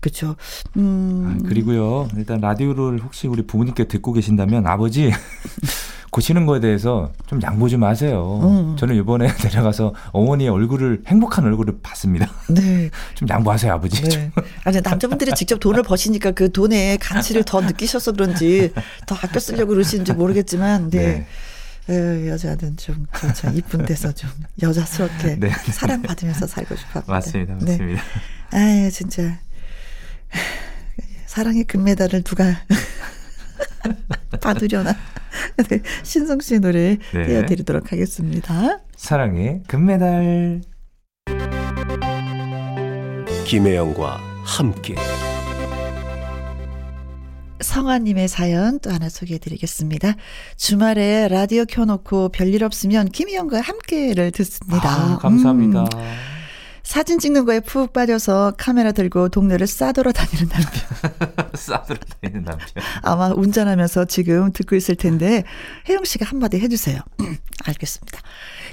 [0.00, 0.36] 그쵸.
[0.76, 1.40] 음.
[1.44, 5.10] 아, 그리고요, 일단 라디오를 혹시 우리 부모님께 듣고 계신다면 아버지
[6.10, 8.40] 고치는 거에 대해서 좀 양보 좀 하세요.
[8.42, 8.76] 음.
[8.76, 12.28] 저는 이번에 내려가서 어머니의 얼굴을 행복한 얼굴을 봤습니다.
[12.48, 12.90] 네.
[13.14, 14.02] 좀 양보하세요, 아버지.
[14.02, 14.32] 네.
[14.64, 18.72] 아니, 남자분들이 직접 돈을 버시니까 그 돈의 가치를 더 느끼셔서 그런지
[19.06, 21.26] 더 아껴 쓰려고 그러시는지 모르겠지만, 네.
[21.88, 23.48] 에, 여자는 좀, 그렇죠.
[23.54, 25.50] 이쁜 데서 좀 여자스럽게 네.
[25.50, 27.12] 사랑받으면서 살고 싶어 합니다.
[27.12, 27.70] 맞습니다, 네.
[27.70, 28.02] 맞습니다.
[28.52, 29.38] 아유, 진짜.
[31.30, 32.42] 사랑의 금메달을 누가
[34.42, 34.96] 받으려나.
[35.68, 37.24] 네, 신성 씨의 노래 네.
[37.24, 38.80] 띄워드리도록 하겠습니다.
[38.96, 40.62] 사랑의 금메달.
[43.46, 44.96] 김혜영과 함께
[47.60, 50.16] 성화님의 사연 또 하나 소개해 드리겠습니다.
[50.56, 55.12] 주말에 라디오 켜놓고 별일 없으면 김희영과 함께를 듣습니다.
[55.12, 55.82] 아, 감사합니다.
[55.82, 56.39] 음,
[56.82, 61.50] 사진 찍는 거에 푹 빠져서 카메라 들고 동네를 싸돌아 다니는 남편.
[61.54, 62.68] 싸들어 다니는 남편.
[63.02, 65.44] 아마 운전하면서 지금 듣고 있을 텐데
[65.88, 67.00] 혜영 씨가 한마디 해주세요.
[67.64, 68.20] 알겠습니다.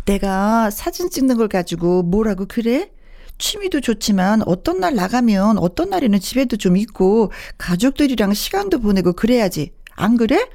[0.05, 2.91] 내가 사진 찍는 걸 가지고 뭐라고 그래?
[3.37, 9.73] 취미도 좋지만 어떤 날 나가면 어떤 날에는 집에도 좀 있고 가족들이랑 시간도 보내고 그래야지.
[9.95, 10.47] 안 그래?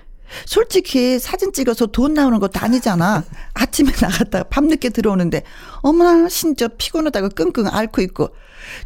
[0.46, 3.24] 솔직히 사진 찍어서 돈 나오는 것도 아니잖아.
[3.54, 5.42] 아침에 나갔다가 밤늦게 들어오는데
[5.82, 8.34] 어머나 진짜 피곤하다고 끙끙 앓고 있고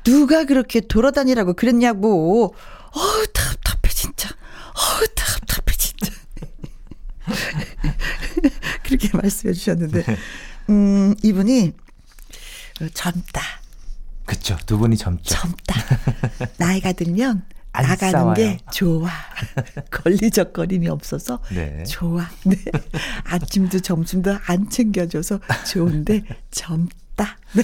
[0.04, 2.54] 누가 그렇게 돌아다니라고 그랬냐고.
[2.92, 4.30] 어우 답답해 진짜.
[4.74, 6.12] 어우 답답해 진짜.
[8.84, 10.04] 그렇게 말씀해 주셨는데
[10.70, 11.72] 음 이분이
[12.94, 13.42] 젊다.
[14.24, 14.56] 그쵸.
[14.66, 15.22] 두 분이 젊죠.
[15.24, 15.80] 젊다.
[16.58, 18.34] 나이가 들면 안 나가는 싸워요.
[18.34, 19.08] 게 좋아.
[19.90, 21.82] 걸리적거림이 없어서 네.
[21.84, 22.24] 좋아.
[22.44, 22.56] 네.
[23.24, 27.38] 아침도 점심도 안 챙겨줘서 좋은데 젊다.
[27.54, 27.62] 네.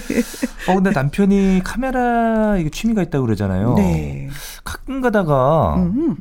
[0.70, 3.75] 어, 근데 남편이 카메라 이게 취미가 있다고 그러잖아요.
[3.75, 4.29] 네.
[4.64, 6.16] 가끔 가다가 음.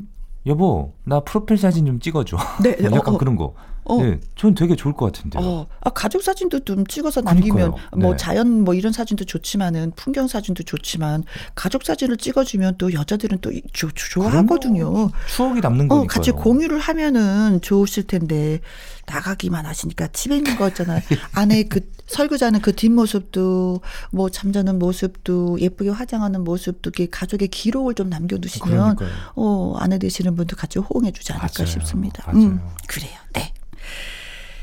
[0.47, 2.37] 여보 나 프로필 사진 좀 찍어줘.
[2.63, 2.75] 네.
[2.89, 3.19] 뭐 약간 어, 어.
[3.19, 3.53] 그런 거.
[3.85, 3.97] 어.
[4.01, 5.41] 네, 전 되게 좋을 것 같은데요.
[5.43, 7.73] 어, 아, 가족 사진도 좀 찍어서 남기면.
[7.97, 8.17] 뭐 네.
[8.17, 11.23] 자연 뭐 이런 사진도 좋지만은 풍경 사진도 좋지만
[11.55, 15.11] 가족 사진을 찍어주면 또 여자들은 또 이- 조, 조- 좋아하거든요.
[15.27, 16.07] 추억이 남는 어, 거니까요.
[16.07, 18.59] 같이 공유를 하면은 좋으실 텐데
[19.07, 21.01] 나가기만 하시니까 집에 있는 거 있잖아요.
[21.33, 28.95] 안에 그 설거지하는 그 뒷모습도 뭐 잠자는 모습도 예쁘게 화장하는 모습도 가족의 기록을 좀 남겨두시면
[28.95, 29.09] 그러니까요.
[29.35, 31.65] 어, 아내 되시는 분도 같이 호응해 주지 않을까 맞아요.
[31.71, 32.23] 싶습니다.
[32.27, 32.45] 맞아요.
[32.45, 33.11] 음, 그래요.
[33.33, 33.53] 네.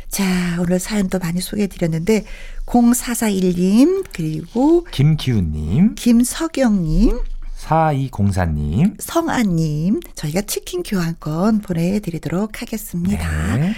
[0.09, 2.25] 자, 오늘 사연도 많이 소개해 드렸는데,
[2.67, 7.19] 0441님, 그리고 김기훈 님, 김석영 님,
[7.59, 8.95] 4204님.
[9.01, 13.57] 성아님, 저희가 치킨 교환권 보내드리도록 하겠습니다.
[13.57, 13.75] 네.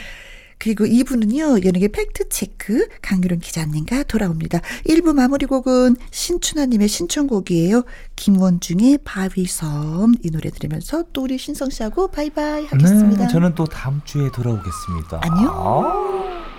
[0.61, 4.61] 그리고 2부는요, 연예계 팩트체크 강유론 기자님과 돌아옵니다.
[4.87, 7.83] 1부 마무리 곡은 신춘하님의 신청곡이에요.
[8.17, 10.17] 김원중의 바위섬.
[10.23, 13.25] 이 노래 들으면서 또 우리 신성 씨하고 바이바이 하겠습니다.
[13.25, 15.21] 네, 저는 또 다음 주에 돌아오겠습니다.
[15.23, 15.51] 안녕.
[15.51, 16.50] 아.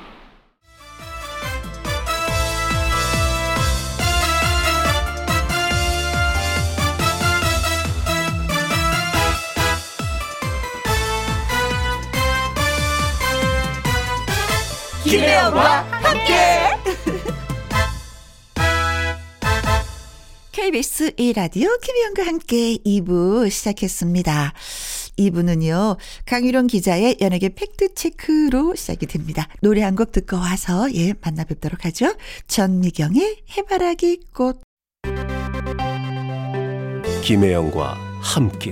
[15.11, 16.33] 김혜영과 함께.
[20.53, 24.53] KBS 1라디오 김혜영과 함께 2부 시작했습니다.
[25.19, 29.49] 2부는요, 강유론 기자의 연예계 팩트체크로 시작이 됩니다.
[29.61, 32.15] 노래 한 곡 듣고 와서, 예, 만나 뵙도록 하죠.
[32.47, 34.61] 전미경의 해바라기 꽃.
[37.21, 38.71] 김혜영과 함께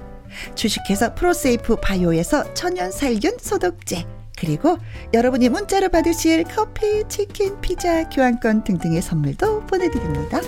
[0.55, 4.05] 주식회사 프로세이프 바이오에서 천연 살균 소독제
[4.37, 4.77] 그리고
[5.13, 10.41] 여러분이 문자로 받으실 커피, 치킨, 피자, 교환권 등등의 선물도 보내드립니다.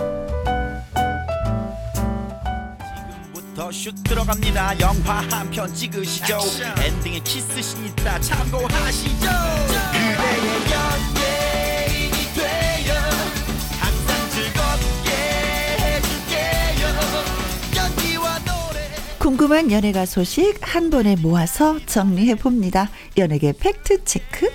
[3.53, 4.79] 지금부터 슛 들어갑니다.
[4.79, 6.39] 영화 한 편 찍으시죠.
[6.83, 9.27] 엔딩에 키스신 있다 참고하시죠.
[9.91, 11.12] 그대의 연
[19.23, 22.89] 궁금한 연예가 소식 한 번에 모아서 정리해 봅니다.
[23.17, 24.51] 연예계 팩트 체크.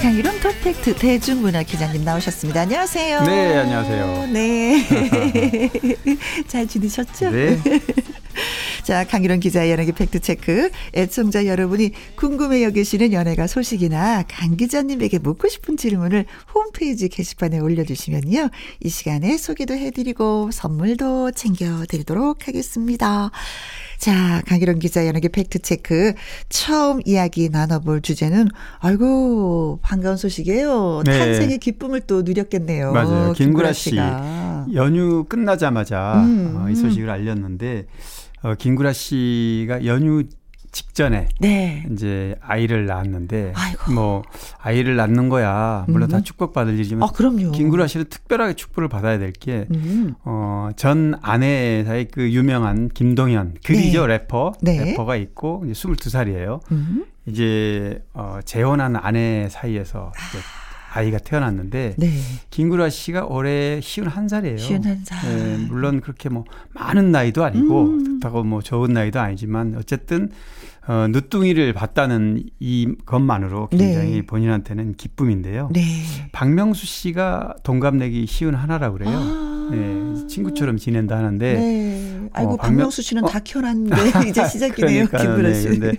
[0.00, 2.62] 강일홍 더팩트 대중문화 기자님 나오셨습니다.
[2.62, 3.22] 안녕하세요.
[3.22, 4.26] 네, 안녕하세요.
[4.32, 5.70] 네.
[6.48, 7.30] 잘 지내셨죠?
[7.30, 7.60] 네.
[8.90, 10.70] 자, 강일홍 기자의 연예계 팩트체크.
[10.96, 18.48] 애청자 여러분이 궁금해 여기시는 연예가 소식이나 강 기자님에게 묻고 싶은 질문을 홈페이지 게시판에 올려주시면요.
[18.82, 23.30] 이 시간에 소개도 해드리고 선물도 챙겨드리도록 하겠습니다.
[23.96, 26.14] 자, 강기론 기자 연예계 팩트체크.
[26.48, 28.48] 처음 이야기 나눠볼 주제는,
[28.80, 31.02] 아이고, 반가운 소식이에요.
[31.06, 31.16] 네.
[31.16, 32.92] 탄생의 기쁨을 또 누렸겠네요.
[32.92, 33.34] 맞아요.
[33.34, 33.90] 김구라 씨.
[33.90, 34.66] 씨가.
[34.74, 37.86] 연휴 끝나자마자 음, 어, 이 소식을 알렸는데
[38.42, 40.24] 어, 김구라 씨가 연휴
[40.72, 41.84] 직전에 네.
[41.90, 43.92] 이제 아이를 낳았는데 아이고.
[43.92, 44.22] 뭐
[44.58, 46.12] 아이를 낳는 거야 물론 음.
[46.12, 47.50] 다 축복받을 일이지만 아, 그럼요.
[47.50, 50.14] 김구라 씨는 특별하게 축복을 받아야 될게 음.
[50.24, 54.84] 어, 전 아내사의 그 유명한 김동현 그이죠 래퍼 네.
[54.84, 56.60] 래퍼가 있고 이제 22살이에요.
[56.70, 57.04] 음.
[57.26, 60.38] 이제 어, 재혼한 아내 사이에서 이제
[60.92, 62.08] 아이가 태어났는데 네.
[62.50, 64.58] 김구라 씨가 올해 51살이에요.
[64.58, 65.26] 51살.
[65.26, 68.04] 네, 물론 그렇게 뭐 많은 나이도 아니고 음.
[68.04, 70.30] 그렇다고 뭐 좋은 나이도 아니지만 어쨌든
[70.88, 74.22] 어, 늦둥이를 봤다는 이 것만으로 굉장히 네.
[74.22, 75.70] 본인한테는 기쁨인데요.
[75.72, 76.02] 네.
[76.32, 79.16] 박명수 씨가 동갑내기 쉬운 하나라고 그래요.
[79.16, 79.59] 아.
[79.70, 82.20] 네, 친구처럼 지낸다 하는데 네.
[82.32, 83.28] 아이고 어, 박명수 씨는 어.
[83.28, 83.96] 다 키워놨는데
[84.28, 85.06] 이제 시작이네요.
[85.06, 85.68] 김구라 네, 씨.
[85.68, 85.92] 근데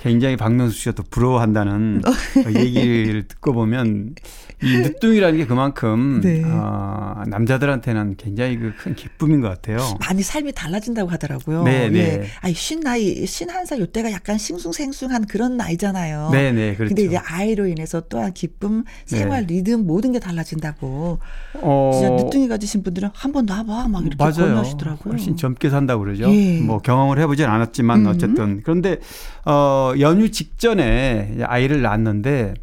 [0.00, 2.02] 굉장히 박명수 씨가 또 부러워한다는
[2.44, 4.14] 그 얘기를 듣고 보면
[4.62, 6.42] 이 늦둥이라는 게 그만큼 네.
[6.44, 9.78] 어, 남자들한테는 굉장히 그 큰 기쁨인 것 같아요.
[10.00, 11.64] 많이 삶이 달라진다고 하더라고요.
[11.64, 11.98] 네, 네.
[11.98, 12.26] 예.
[12.40, 16.30] 아니 쉰 나이, 쉰한 살 요때가 약간 싱숭생숭한 그런 나이잖아요.
[16.32, 16.94] 네, 네, 그렇죠.
[16.94, 21.18] 근데 이제 아이로 인해서 또한 기쁨, 생활 리듬 모든 게 달라진다고.
[21.54, 24.34] 어, 진짜 늦둥이 가 지신 분들은 한 번 놔봐 막 이렇게 맞아요.
[24.54, 25.12] 권유하시더라고요.
[25.12, 26.30] 훨씬 젊게 산다고 그러죠.
[26.32, 26.60] 예.
[26.60, 28.06] 뭐 경험을 해보진 않았지만 음.
[28.06, 28.98] 어쨌든 그런데
[29.44, 32.54] 어 연휴 직전에 아이를 낳았는데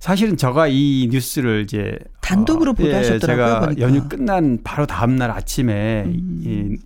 [0.00, 3.80] 사실은 제가 이 뉴스를 이제 단독으로 어, 보도하셨더라고요, 제가 보니까.
[3.80, 6.40] 연휴 끝난 바로 다음 날 아침에 음.
[6.44, 6.76] 이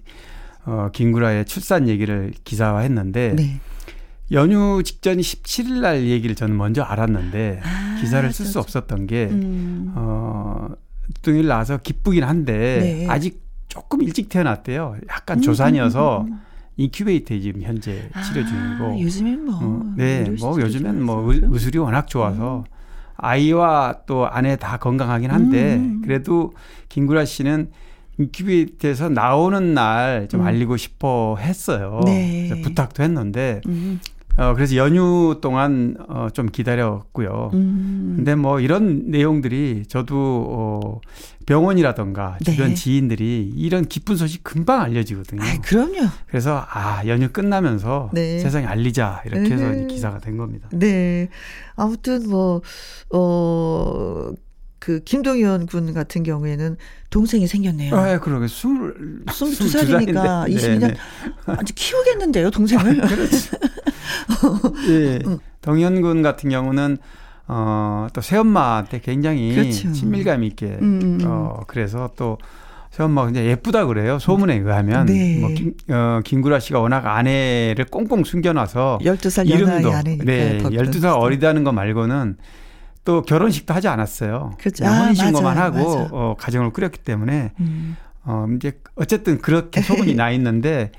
[0.67, 3.61] 어, 김구라의 출산 얘기를 기사화했는데 네.
[4.31, 9.93] 연휴 직전 17일 날 얘기를 저는 먼저 알았는데 아, 기사를 쓸수 저- 없었던 게 음.
[9.97, 10.69] 어,
[11.23, 13.07] 뚱이를 낳아서 기쁘긴 한데 네.
[13.09, 14.97] 아직 조금 일찍 태어났대요.
[15.11, 16.41] 약간 음, 조산이어서 음, 음, 음.
[16.77, 18.85] 인큐베이터에 지금 현재 치료 중이고.
[18.85, 19.55] 아, 요즘엔 뭐.
[19.61, 21.33] 어, 네, 뭐 요즘엔 뭐.
[21.33, 22.65] 의- 의술이 워낙 좋아서
[23.17, 26.03] 아이와 또 아내 다 건강하긴 한데 음.
[26.05, 26.53] 그래도
[26.89, 27.71] 김구라 씨는
[28.19, 30.47] 인큐베이터에서 나오는 날좀 음.
[30.47, 32.01] 알리고 싶어 했어요.
[32.05, 32.49] 네.
[32.63, 34.01] 부탁도 했는데 음.
[34.39, 37.51] 어, 그래서 연휴 동안 어, 좀 기다렸고요.
[37.55, 38.15] 음.
[38.17, 41.01] 근데 뭐 이런 내용들이 저도 어
[41.47, 42.75] 병원이라던가 주변 네.
[42.75, 45.43] 지인들이 이런 기쁜 소식 금방 알려지거든요.
[45.43, 46.09] 아, 그럼요.
[46.29, 48.39] 그래서 아 연휴 끝나면서 네.
[48.39, 49.87] 세상에 알리자 이렇게 해서 네.
[49.89, 50.69] 기사가 된 겁니다.
[50.73, 51.29] 네.
[51.75, 52.61] 아무튼 뭐,
[53.11, 54.31] 어,
[54.89, 56.79] 그 김동현 군 같은 경우에는
[57.11, 57.95] 동생이 생겼네요.
[57.95, 60.95] 아, 그러게 술 22살이니까 22 22년
[61.45, 62.99] 아주 키우겠는데요, 동생을.
[64.89, 65.19] 예.
[65.61, 66.97] 동현군 같은 경우는
[67.49, 69.93] 어 또 새엄마한테 굉장히 그렇죠.
[69.93, 71.27] 친밀감 있게 음, 음, 음.
[71.27, 72.39] 어 그래서 또
[72.91, 75.39] 새엄마가 이제 예쁘다 그래요 소문에 의하면 네.
[75.39, 80.25] 뭐 김, 어, 김구라 씨가 워낙 아내를 꽁꽁 숨겨놔서 12살 연하의 이름도.
[80.25, 80.79] 네, 덕분.
[80.79, 82.37] 12살 어리다는 거 말고는
[83.09, 84.53] 또 결혼식도 하지 않았어요.
[84.59, 84.85] 그렇죠.
[84.85, 86.09] 아, 혼인신고만 하고.
[86.13, 87.97] 어, 가정을 꾸렸기 때문에 음.
[88.23, 90.93] 어, 이제 어쨌든 그렇게 소문이 나 있는데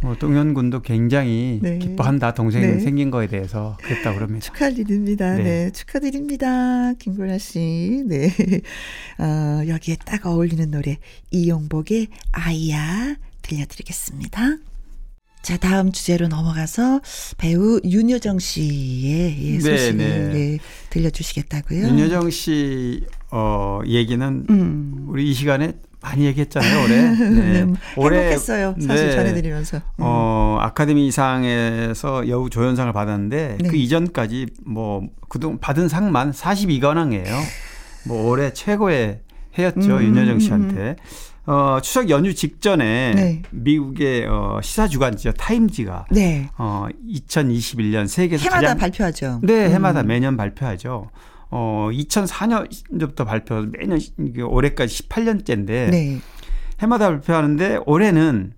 [0.00, 1.78] 뭐 동현군도 굉장히 네.
[1.78, 2.78] 기뻐한다 동생이 네.
[2.78, 4.46] 생긴 거에 대해서 그랬다 고 그럽니다.
[4.46, 5.34] 축하할 일입니다.
[5.34, 5.42] 네.
[5.42, 5.70] 네.
[5.72, 6.92] 축하드립니다.
[6.92, 8.04] 김구라 씨.
[8.06, 8.30] 네.
[9.18, 10.98] 어, 여기에 딱 어울리는 노래,
[11.32, 14.58] 이용복의 아이야 들려드리겠습니다.
[15.42, 17.00] 자, 다음 주제로 넘어가서
[17.38, 20.34] 배우 윤여정 씨의 예, 네, 소식을 네.
[20.34, 20.58] 예,
[20.90, 21.86] 들려주시겠다고요.
[21.88, 25.06] 윤여정 씨 어, 얘기는 음.
[25.08, 27.02] 우리 이 시간에 많이 얘기했잖아요 올해.
[27.30, 27.66] 네.
[27.96, 28.74] 행복했어요.
[28.80, 29.12] 사실 네.
[29.12, 29.76] 전해드리면서.
[29.78, 29.82] 음.
[29.98, 33.68] 어, 아카데미상에서 여우 조연상을 받았는데 네.
[33.68, 37.34] 그 이전까지 뭐 그동안 받은 상만 42관왕이에요.
[38.06, 39.20] 뭐 올해 최고의
[39.58, 40.96] 해였죠 음, 윤여정 음, 씨한테.
[41.48, 43.42] 어, 추석 연휴 직전에 네.
[43.50, 46.50] 미국의 어, 시사 주간지죠 타임지가 네.
[46.58, 49.40] 어, 2021년 세계에서 해마다 가장 발표하죠.
[49.42, 50.08] 네, 해마다 음.
[50.08, 51.08] 매년 발표하죠.
[51.50, 53.98] 어, 2004년부터 발표, 매년
[54.46, 56.18] 올해까지 18년째인데 네.
[56.80, 58.52] 해마다 발표하는데 올해는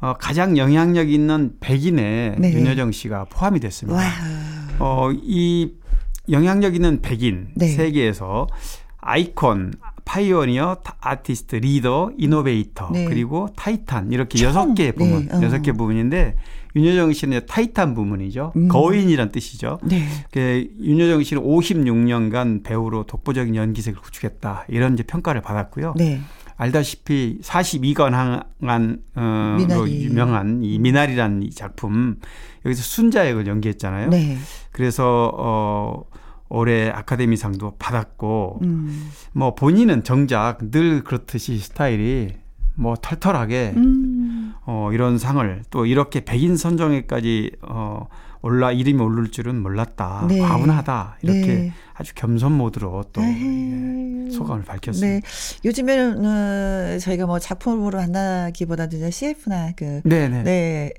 [0.00, 2.52] 어, 가장 영향력 있는 100인에 네.
[2.52, 3.98] 윤여정 씨가 포함이 됐습니다.
[3.98, 4.04] 와.
[4.80, 5.72] 어, 이
[6.28, 7.68] 영향력 있는 100인 네.
[7.68, 8.48] 세계에서
[8.98, 9.72] 아이콘,
[10.04, 13.04] pioneer, 타- 아티스트, 리더, innovator 네.
[13.06, 14.48] 그리고 타이탄 이렇게 총.
[14.48, 15.42] 여섯 개의 부문, 네, 어.
[15.42, 16.36] 여섯 개 부문인데
[16.76, 18.52] 윤여정 씨는 타이탄 부문이죠.
[18.56, 18.68] 음.
[18.68, 19.78] 거인이란 뜻이죠.
[19.84, 20.06] 네.
[20.32, 25.94] 그 윤여정 씨는 56년간 배우로 독보적인 연기색을 구축했다 이런 이제 평가를 받았고요.
[25.96, 26.20] 네.
[26.56, 30.04] 알다시피 42관왕한 어, 로 미나리.
[30.04, 32.16] 유명한 이 미나리라는 이 작품
[32.64, 34.10] 여기서 순자 역을 연기했잖아요.
[34.10, 34.36] 네.
[34.72, 36.04] 그래서 어
[36.54, 39.10] 올해 아카데미상도 받았고 음.
[39.32, 42.34] 뭐 본인은 정작 늘 그렇듯이 스타일이
[42.76, 44.54] 뭐 털털하게 음.
[44.66, 48.08] 어 이런 상을 또 이렇게 백인 선정에까지 어
[48.44, 50.26] 올라 이름이 오를 줄은 몰랐다.
[50.28, 50.38] 네.
[50.38, 51.16] 과분하다.
[51.22, 51.72] 이렇게 네.
[51.94, 53.22] 아주 겸손 모드로 또.
[53.22, 55.06] 예, 소감을 밝혔습니다.
[55.06, 55.22] 네.
[55.64, 60.42] 요즘에는 어, 저희가 뭐 작품으로 만나기보다도 이제 CF나 그 네, 네.
[60.42, 60.92] 네.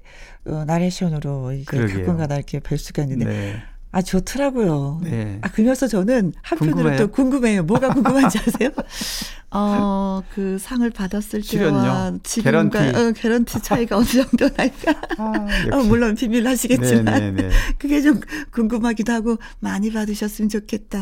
[0.48, 2.00] 어, 나레이션으로 그러게요.
[2.00, 3.64] 가끔가다 이렇게 뵐 수가 있는데 네.
[3.96, 5.00] 아 좋더라고요.
[5.04, 5.40] 네.
[5.42, 7.00] 아 그래서 저는 한편으로 궁금해요?
[7.00, 7.64] 또 궁금해요.
[7.64, 8.70] 뭐가 궁금한지 아세요?
[9.52, 11.42] 어, 그 상을 받았을?
[11.42, 12.78] 때와 지금과 개런티.
[13.00, 14.92] 어, 개런티 차이가 어느 정도 날까?
[15.18, 15.34] 아,
[15.72, 17.50] 어, 물론 비밀 하시겠지만 네, 네, 네.
[17.80, 18.20] 그게 좀
[18.52, 21.00] 궁금하기도 하고 많이 받으셨으면 좋겠다.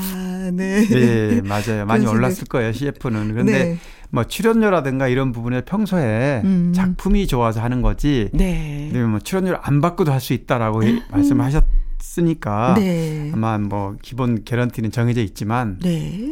[0.51, 0.85] 네.
[0.87, 1.87] 네, 맞아요.
[1.87, 3.31] 많이 올랐을 거예요, CF는.
[3.31, 3.77] 그런데 네.
[4.11, 6.73] 뭐 출연료라든가 이런 부분에 평소에 음.
[6.75, 8.29] 작품이 좋아서 하는 거지.
[8.33, 8.91] 네.
[8.93, 11.63] 네, 뭐 출연료를 안 받고도 할 수 있다라고 이- 말씀하셨
[12.17, 13.31] 으니까 네.
[13.33, 16.31] 아마 뭐 기본 개런티는 정해져 있지만 네.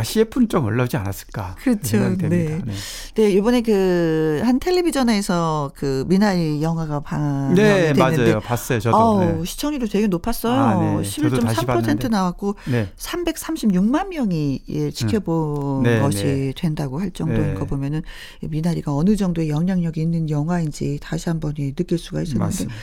[0.00, 1.56] CF는 좀 올라오지 않았을까.
[1.58, 1.82] 그렇죠.
[1.82, 2.56] 생각이 됩니다.
[2.56, 2.62] 네.
[2.64, 2.72] 네.
[3.14, 8.40] 네, 이번에 그 한 텔레비전에서 그 미나리 영화가 방영이 네, 됐는데 맞아요.
[8.40, 8.80] 봤어요.
[8.80, 8.96] 저도.
[8.96, 9.44] 아우, 네.
[9.44, 10.52] 시청률이 되게 높았어요.
[10.52, 11.02] 아, 네.
[11.02, 12.08] 저도 다시 11.3% 봤는데.
[12.08, 12.88] 나왔고 네.
[12.96, 16.52] 336만 명이 예, 지켜본 네, 것이 네.
[16.56, 17.54] 된다고 할 정도인 네.
[17.54, 18.02] 거 보면은
[18.42, 22.74] 미나리가 어느 정도의 영향력이 있는 영화인지 다시 한번 예, 느낄 수가 있었는데 맞습니다.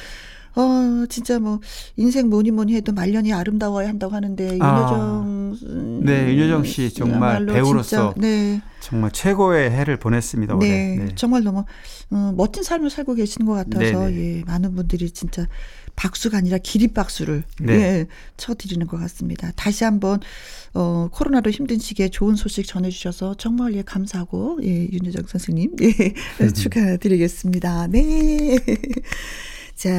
[0.56, 1.60] 어 진짜 뭐
[1.98, 4.80] 인생 뭐니 뭐니 해도 말년이 아름다워야 한다고 하는데 아.
[4.80, 8.62] 윤여정 음, 네, 윤여정 씨 정말 배우로서 진짜, 네.
[8.80, 10.56] 정말 최고의 해를 보냈습니다.
[10.56, 10.68] 올해.
[10.70, 11.16] 네, 네.
[11.16, 11.66] 정말 너무
[12.12, 14.38] 어, 멋진 삶을 살고 계시는 것 같아서 네네.
[14.40, 15.48] 예, 많은 분들이 진짜
[15.96, 17.74] 박수가 아니라 기립박수를 네.
[17.74, 18.06] 예,
[18.38, 19.52] 쳐드리는 것 같습니다.
[19.56, 20.20] 다시 한번
[20.74, 26.14] 어, 코로나로 힘든 시기에 좋은 소식 전해주셔서 정말 예, 감사하고 예, 윤여정 선생님 예,
[26.54, 27.88] 축하드리겠습니다.
[27.88, 28.58] 네.
[29.76, 29.90] 자,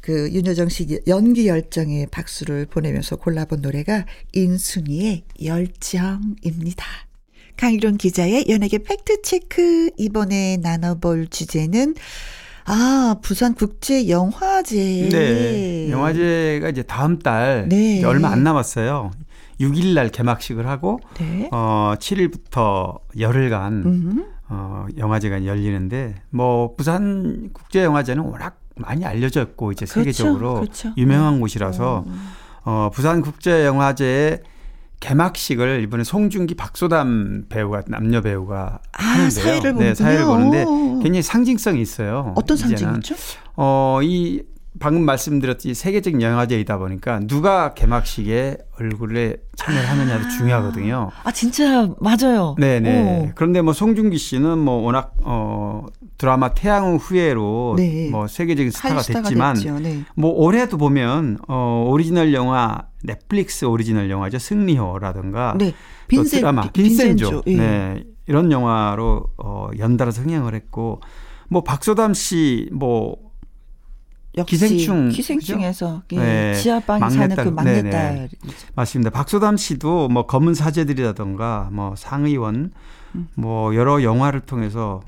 [0.00, 6.84] 그 윤여정 씨 연기 열정에 박수를 보내면서 골라본 노래가 인순이의 열정입니다.
[7.56, 11.96] 강일원 기자의 연예계 팩트체크 이번에 나눠볼 주제는
[12.64, 15.08] 아 부산 국제 영화제.
[15.10, 15.90] 네.
[15.90, 18.02] 영화제가 이제 다음 달 네.
[18.04, 19.10] 얼마 안 남았어요.
[19.60, 21.48] 6일 날 개막식을 하고 네.
[21.52, 24.26] 어 7일부터 열흘간 음.
[24.48, 30.00] 어 영화제가 열리는데 뭐 부산 국제 영화제는 워낙 많이 알려져 있고 이제 그렇죠.
[30.00, 30.92] 세계적으로 그렇죠.
[30.96, 32.04] 유명한 곳이라서
[32.64, 34.42] 어 부산 국제 영화제의
[35.00, 39.30] 개막식을 이번에 송중기 박소담 배우가 남녀 배우가 아, 하는데요.
[39.30, 40.64] 사회를 네, 사회를 보는군요.
[40.64, 42.32] 보는데 굉장히 상징성이 있어요.
[42.36, 42.56] 어떤.
[42.56, 43.14] 상징이죠?
[43.56, 44.42] 어, 이
[44.80, 51.10] 방금 말씀드렸듯이 세계적 영화제이다 보니까 누가 개막식에 얼굴에 참여를 하느냐도 중요하거든요.
[51.24, 52.54] 아 진짜 맞아요.
[52.58, 53.02] 네네.
[53.28, 53.32] 어.
[53.34, 58.08] 그런데 뭐 송중기 씨는 뭐 워낙 어 드라마 태양의 후예로 네.
[58.10, 59.56] 뭐 세계적인 스타가 됐지만.
[59.82, 60.04] 네.
[60.14, 65.70] 뭐 올해도 보면 어 오리지널 영화 넷플릭스 오리지널 영화죠 승리호라든가 네.
[65.70, 65.76] 또
[66.08, 67.42] 빈센 드라마 빈센조.
[67.42, 67.56] 빈센조 예.
[67.56, 71.00] 네 이런 영화로 어 연달아서 흥행을 했고
[71.48, 73.27] 뭐 박소담 씨뭐
[74.38, 76.54] 역시 기생충, 기생충에서 예, 네.
[76.54, 77.82] 지하방에 사는 그 막내딸.
[77.82, 78.28] 막내딸.
[78.74, 79.10] 맞습니다.
[79.10, 82.72] 박소담 씨도 뭐 검은 사제들이라던가 뭐 상의원
[83.14, 83.28] 음.
[83.34, 85.02] 뭐 여러 영화를 통해서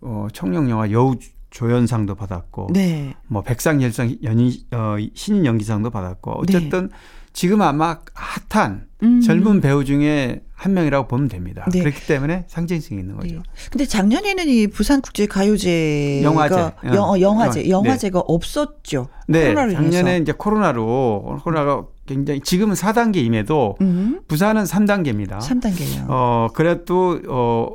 [0.00, 1.16] 어 청룡 영화 여우
[1.50, 3.14] 조연상도 받았고 네.
[3.26, 6.90] 뭐 백상열상 연인 어 신인 연기상도 받았고 어쨌든
[7.32, 9.06] 지금 아마 핫한 네.
[9.06, 9.20] 음.
[9.20, 11.64] 젊은 배우 중에 한 명이라고 보면 됩니다.
[11.72, 11.78] 네.
[11.80, 13.36] 그렇기 때문에 상징성이 있는 거죠.
[13.36, 13.42] 네.
[13.70, 16.54] 근데 작년에는 이 부산 국제 가요제가 영화제.
[16.94, 17.70] 영, 어, 영화제 네.
[17.70, 19.08] 영화제가 없었죠.
[19.26, 20.22] 네, 코로나로 작년에 인해서.
[20.22, 24.20] 이제 코로나로 코로나가 굉장히 지금은 4단계 임에도 음.
[24.28, 25.38] 부산은 3단계입니다.
[25.38, 26.04] 3단계요.
[26.08, 27.68] 어, 그래도 어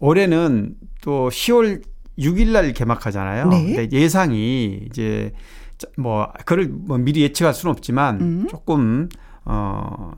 [0.00, 1.82] 올해는 또 10월
[2.18, 3.48] 6일 날 개막하잖아요.
[3.48, 3.64] 네.
[3.76, 5.32] 근데 예상이 이제
[5.78, 8.46] 자- 뭐 그걸 뭐 미리 예측할 수는 없지만 음.
[8.50, 9.08] 조금
[9.46, 10.12] 어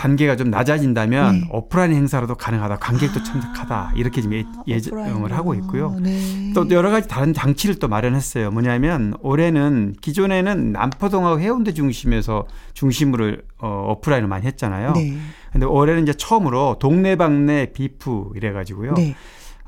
[0.00, 1.48] 단계가 좀 낮아진다면 네.
[1.50, 2.78] 오프라인 행사로도 가능하다.
[2.78, 3.92] 관객도 참석하다.
[3.96, 5.30] 이렇게 지금 예- 예정을.
[5.32, 5.94] 하고 있고요.
[6.00, 6.52] 네.
[6.54, 8.50] 또 여러 가지 다른 장치를 또 마련했어요.
[8.50, 14.92] 뭐냐면 올해는 기존에는 남포동하고 해운대 중심에서 중심으로 어, 오프라인을 많이 했잖아요.
[14.92, 15.18] 네.
[15.52, 18.94] 근데 올해는 이제 처음으로 동네방네 비프 이래 가지고요.
[18.94, 19.14] 네.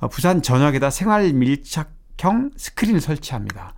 [0.00, 3.74] 어, 부산 전역에다 생활 밀착형 스크린을 설치합니다.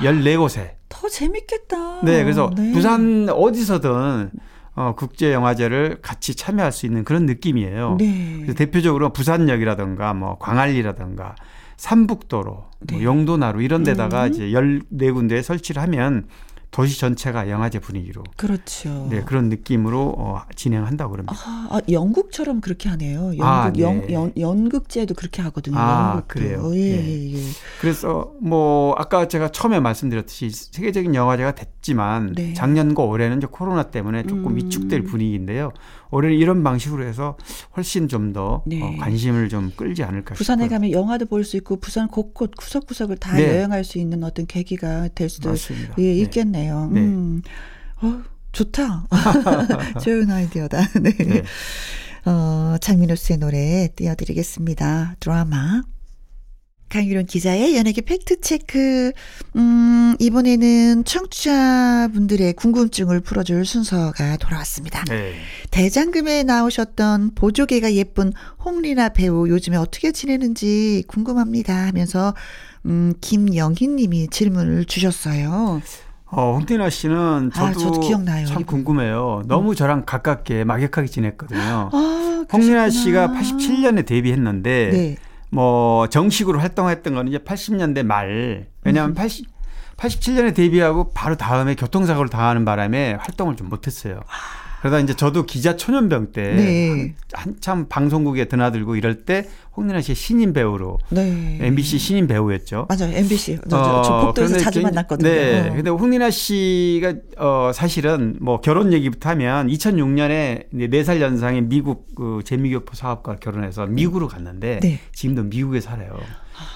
[0.00, 0.76] 14곳에.
[0.88, 2.00] 더 재밌겠다.
[2.02, 2.72] 네, 그래서 아, 네.
[2.72, 4.30] 부산 어디서든
[4.78, 7.96] 어, 국제 영화제를 같이 참여할 수 있는 그런 느낌이에요.
[7.98, 8.46] 네.
[8.54, 11.34] 대표적으로 부산역이라든가 뭐 광안리라든가
[11.76, 13.02] 삼북도로 뭐 네.
[13.02, 14.30] 용도나루 이런 데다가 음.
[14.30, 16.28] 이제 14군데에 설치를 하면
[16.70, 19.08] 도시 전체가 영화제 분위기로 그렇죠.
[19.10, 21.34] 네, 그런 느낌으로 어, 진행한다고 그럽니다.
[21.34, 23.28] 아, 아, 영국처럼 그렇게 하네요.
[23.38, 23.82] 영국 아, 네.
[23.82, 25.78] 연, 연, 연극제도 그렇게 하거든요.
[25.78, 26.26] 아, 영국도.
[26.28, 26.70] 그래요?
[26.74, 27.32] 예, 네.
[27.32, 27.42] 예, 예.
[27.80, 32.52] 그래서 뭐 아까 제가 처음에 말씀드렸듯이 세계적인 영화제가 됐지만 네.
[32.52, 34.56] 작년과 올해는 이제 코로나 때문에 조금 음.
[34.56, 35.72] 위축될 분위기인데요.
[36.10, 37.36] 올해는 이런 방식으로 해서
[37.76, 38.82] 훨씬 좀더 네.
[38.82, 40.76] 어, 관심을 좀 끌지 않을까 부산에 싶어요.
[40.78, 43.48] 가면 영화도 볼 수 있고 부산 곳곳 구석구석을 다 네.
[43.48, 45.54] 여행할 수 있는 어떤 계기가 될 수도.
[45.98, 46.14] 예, 네.
[46.18, 46.90] 있겠네요.
[46.92, 47.00] 네.
[47.00, 47.42] 음.
[48.02, 49.06] 어, 좋다.
[50.02, 50.86] 좋은 아이디어다.
[51.00, 51.12] 네.
[51.16, 51.42] 네.
[52.24, 55.16] 어, 장민호 씨의 노래 띄워드리겠습니다.
[55.20, 55.82] 드라마.
[56.88, 59.12] 강유론 기자의 연예계 팩트체크.
[59.56, 65.04] 음, 이번에는 청취자분들의 궁금증을 풀어줄 순서가 돌아왔습니다.
[65.04, 65.34] 네.
[65.70, 68.32] 대장금에 나오셨던 보조개가 예쁜
[68.64, 72.34] 홍리나 배우 요즘에 어떻게 지내는지 궁금합니다 하면서,
[72.86, 75.82] 음, 김영희 님이 질문을 주셨어요.
[76.30, 78.64] 어, 홍태나 씨는 저도, 아, 저도 기억나요, 참.
[78.64, 79.44] 궁금해요.
[79.46, 81.90] 너무 저랑 가깝게 막역하게 지냈거든요.
[81.92, 82.90] 아, 그러셨구나.
[82.90, 85.16] 씨가 87년에 데뷔했는데 네.
[85.50, 88.68] 뭐 정식으로 활동했던 거는 이제 80년대 말.
[88.84, 89.58] 왜냐하면 80
[89.98, 94.20] 87년에 데뷔하고 바로 다음에 교통사고를 당하는 바람에 활동을 좀 못했어요.
[94.80, 97.14] 그러다 이제 저도 기자 초년병 때 네.
[97.32, 101.58] 한, 참 방송국에 드나들고 이럴 때 홍윤아 씨의 신인 배우로 네.
[101.60, 102.86] MBC 신인 배우였죠.
[102.88, 103.12] 맞아요.
[103.16, 103.58] MBC.
[103.68, 105.28] 저, 저, 저 어, 복도에서 그런데 자주 그- 만났거든요.
[105.28, 105.68] 네.
[105.68, 105.74] 어.
[105.74, 112.94] 근데 홍민아 씨가 어 사실은 뭐 결혼 얘기부터 하면 2006년에 4살 연상의 미국 그 재미교포
[112.94, 115.00] 사업가 결혼해서 미국으로 갔는데 네.
[115.12, 116.18] 지금도 미국에 살아요.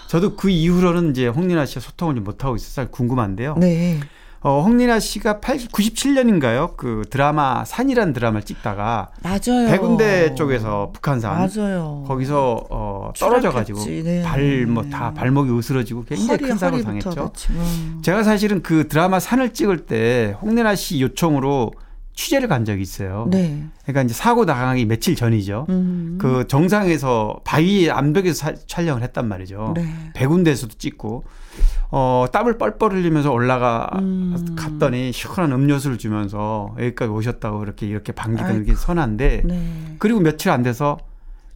[0.09, 3.57] 저도 그 이후로는 이제 홍민아 씨와 소통을 좀 못하고 있어서 궁금한데요.
[3.59, 3.99] 네.
[4.45, 6.77] 어, 홍민아 씨가 80, 97년인가요?
[6.77, 9.69] 그 드라마 산이란 드라마를 찍다가 맞아요.
[9.71, 12.05] 백운대 쪽에서 북한산 맞아요.
[12.09, 14.03] 거기서 어, 떨어져 가지고 추락했지.
[14.03, 14.23] 네.
[14.23, 17.33] 발뭐 다 발목이 으스러지고 굉장히 허리, 큰 허리부터 당했죠.
[18.03, 21.73] 제가 사실은 그 드라마 산을 찍을 때 홍래나 씨 요청으로
[22.15, 23.27] 취재를 간 적이 있어요.
[23.31, 23.65] 네.
[23.85, 25.67] 그러니까 이제 사고 나가기 며칠 전이죠.
[25.71, 26.19] 음.
[26.21, 29.73] 그 정상에서 바위 암벽에서 사- 촬영을 했단 말이죠.
[29.77, 29.87] 네.
[30.15, 31.25] 백운대에서도 찍고
[31.91, 34.55] 어 땀을 뻘뻘 흘리면서 올라가 음.
[34.57, 38.65] 갔더니 시원한 음료수를 주면서 여기까지 오셨다고 이렇게 이렇게 반기던.
[38.65, 39.97] 게 선한데 네.
[39.99, 40.99] 그리고 며칠 안 돼서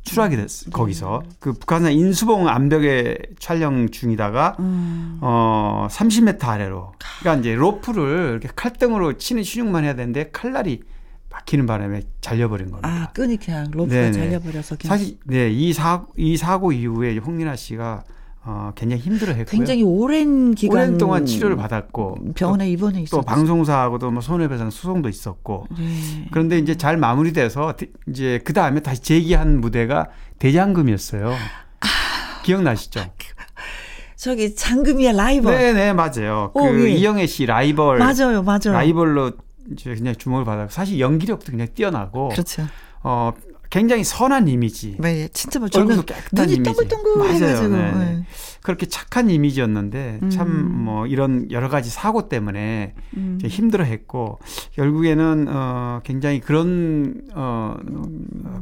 [0.03, 5.19] 추락이 됐어 거기서 그 북한산 인수봉 암벽에 촬영 중이다가 음.
[5.21, 10.83] 어 30m 아래로 그러니까 이제 로프를 이렇게 칼등으로 치는 신용만 해야 되는데 칼날이
[11.31, 12.89] 막히는 바람에 잘려버린 겁니다.
[12.89, 14.13] 아, 끈이 그냥 로프가 네네.
[14.13, 18.05] 잘려버려서 그냥 사실 네이 사이 사고 이후에 홍민아 씨가
[18.49, 19.45] 어 굉장히 힘들어했고요.
[19.47, 23.21] 굉장히 오랜 기간 오랜 동안 치료를 받았고 병원에 입원해 또, 있었어요.
[23.21, 26.29] 또 방송사하고도 뭐 손해배상 소송도 있었고 네.
[26.31, 31.33] 그런데 이제 잘 마무리돼서 대- 이제 그 다음에 다시 재기한 무대가 대장금이었어요.
[32.45, 33.01] 기억나시죠?
[34.17, 35.53] 저기 장금이의 라이벌.
[35.59, 36.53] 네네 맞아요.
[36.55, 36.91] 그 어, 예.
[36.91, 38.73] 이영애 씨 라이벌 맞아요, 맞아요.
[38.73, 39.33] 라이벌로
[39.73, 42.63] 이제 그냥 주목을 받았고 사실 연기력도 굉장히 뛰어나고 그렇죠.
[43.03, 43.33] 어
[43.77, 44.97] 굉장히 선한 이미지.
[44.99, 46.63] 네, 진짜 뭐 얼굴도 깨끗한 눈이 이미지.
[46.63, 47.69] 동글동글해가지고.
[47.69, 47.69] 맞아요.
[47.69, 48.05] 네.
[48.17, 48.23] 네.
[48.63, 50.85] 그렇게 착한 이미지였는데 참 음.
[50.85, 53.39] 뭐 이런 여러 가지 사고 때문에 음.
[53.45, 54.41] 힘들어했고
[54.73, 57.77] 결국에는 어 굉장히 그런 어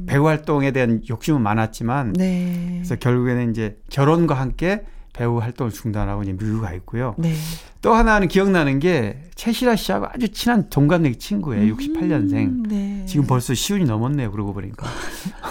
[0.06, 2.72] 배우 활동에 대한 욕심은 많았지만 네.
[2.78, 4.82] 그래서 결국에는 이제 결혼과 함께
[5.14, 7.14] 배우 활동을 중단하고 이제 미국 가 있고요.
[7.16, 7.32] 네.
[7.80, 11.74] 또 하나는 기억나는 게 최시라 씨하고 아주 친한 동갑내기 친구예요.
[11.76, 12.34] 68년생.
[12.34, 13.04] 음, 네.
[13.06, 14.30] 지금 벌써 시운이 넘었네요.
[14.32, 14.86] 그러고 보니까.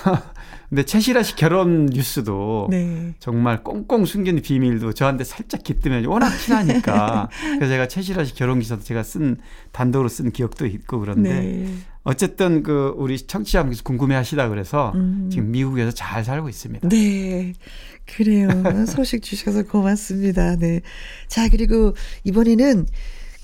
[0.73, 3.13] 근데 최시라 씨 결혼 뉴스도 네.
[3.19, 8.81] 정말 꽁꽁 숨긴 비밀도 저한테 살짝 깃들면 워낙 친하니까 그래서 제가 최시라 씨 결혼 기사도
[8.81, 9.37] 제가 쓴
[9.71, 11.75] 단독으로 쓴 기억도 있고 그런데 네.
[12.01, 15.29] 어쨌든 그 우리 청취자분께서 궁금해하시다 그래서 음.
[15.31, 16.89] 지금 미국에서 잘 살고 있습니다.
[16.89, 17.53] 네.
[18.05, 18.49] 그래요.
[18.87, 20.55] 소식 주셔서 고맙습니다.
[20.55, 20.81] 네.
[21.27, 22.85] 자, 그리고 이번에는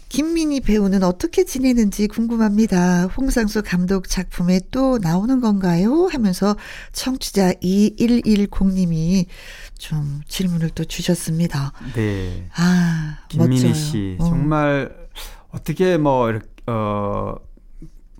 [0.10, 3.05] 김민희 배우는 어떻게 지내는지 궁금합니다.
[3.05, 6.10] 홍상수 감독 작품에 또 나오는 건가요?
[6.12, 6.55] 하면서
[6.93, 9.28] 청취자 2110님이
[9.78, 11.74] 좀 질문을 또 주셨습니다.
[11.93, 12.49] 네.
[12.55, 13.74] 아, 김민희 멋져요.
[13.76, 14.26] 씨 어.
[14.26, 14.95] 정말
[15.51, 17.36] 어떻게 뭐 이렇게 어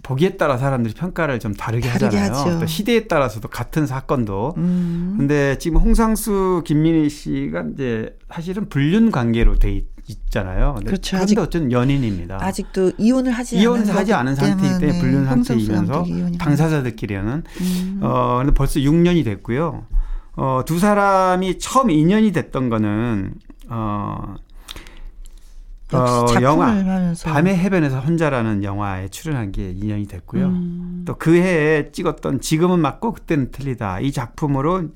[0.10, 2.60] 보기에 따라 사람들이 평가를 좀 다르게, 다르게 하잖아요.
[2.60, 5.14] 또 시대에 따라서도 같은 사건도 음.
[5.20, 9.86] 근데 지금 홍상수 김민희 씨가 이제 사실은 불륜 관계로 돼 있,
[10.32, 11.12] 잖아요 그렇죠.
[11.18, 12.39] 그런데 아직- 어쨌든 연인입니다.
[12.43, 16.05] 아직도 이혼을 하지 이혼을 않은 하지 않은 상태이기 때문에 불륜 상태이면서
[16.39, 17.99] 당사자들끼리는 음.
[18.01, 19.86] 어 근데 벌써 6년이 됐고요.
[20.36, 23.34] 어두 사람이 처음 인연이 됐던 거는
[23.70, 24.34] 어
[25.98, 30.46] 어, 영화 하면서 밤의 해변에서 혼자라는 영화에 출연한 게 인연이 됐고요.
[30.48, 31.04] 음.
[31.06, 34.90] 또그 해에 찍었던 지금은 맞고 그때는 틀리다 이 작품으로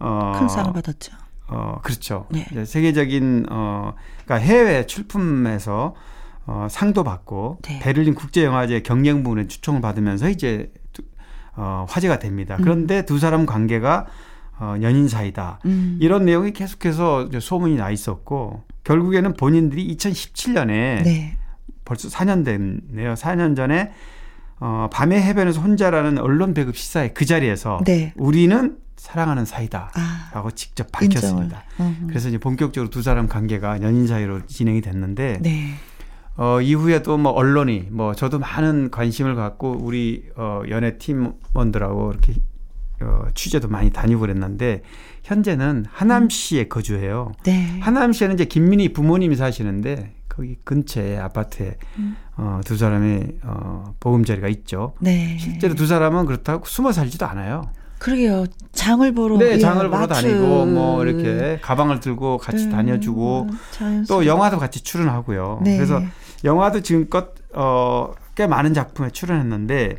[0.00, 1.12] 어, 큰 상을 받았죠.
[1.48, 2.26] 어 그렇죠.
[2.30, 2.46] 네.
[2.64, 3.94] 세계적인 어
[4.24, 5.94] 그러니까 해외 출품에서
[6.46, 7.78] 어 상도 받고 네.
[7.80, 11.02] 베를린 국제 영화제 경쟁 부문에 초청을 받으면서 이제 두-
[11.56, 12.56] 어 화제가 됩니다.
[12.56, 14.06] 그런데 두 사람 관계가
[14.60, 15.60] 어 연인 사이다.
[15.64, 15.98] 음.
[16.00, 21.36] 이런 내용이 계속해서 소문이 나 있었고 결국에는 본인들이 2017년에 네.
[21.84, 23.14] 벌써 4년 됐네요.
[23.14, 23.90] 4년 전에
[24.60, 28.12] 어, 밤의 해변에서 혼자라는 언론 배급 시사회 그 자리에서 네.
[28.16, 29.90] 우리는 사랑하는 사이다라고
[30.48, 30.92] 아, 직접.
[30.92, 31.64] 밝혔습니다.
[31.80, 32.04] 음.
[32.06, 35.74] 그래서 이제 본격적으로 두 사람 관계가 연인 사이로 진행이 됐는데 네.
[36.36, 42.34] 어, 이후에도 뭐 언론이 뭐 저도 많은 관심을 갖고 우리 어, 연예 팀원들하고 이렇게
[43.02, 44.82] 어, 취재도 많이 다니고 그랬는데
[45.24, 47.32] 현재는 하남시에 거주해요.
[47.44, 47.78] 네.
[47.80, 52.16] 하남시에는 이제 김민희 부모님이 사시는데 거기 근처에 아파트에 음.
[52.36, 54.94] 어, 두 사람의 어, 보금자리가 있죠.
[55.00, 55.36] 네.
[55.38, 57.70] 실제로 두 사람은 그렇다고 숨어 살지도 않아요.
[57.98, 58.46] 그러게요.
[58.72, 60.14] 장을 보러 네, 예, 장을 보러 마트.
[60.14, 64.06] 다니고 뭐 이렇게 가방을 들고 같이 음, 다녀주고 자연스럽게.
[64.08, 65.60] 또 영화도 같이 출연하고요.
[65.62, 65.76] 네.
[65.76, 66.00] 그래서
[66.42, 69.96] 영화도 지금껏 어, 꽤 많은 작품에 출연했는데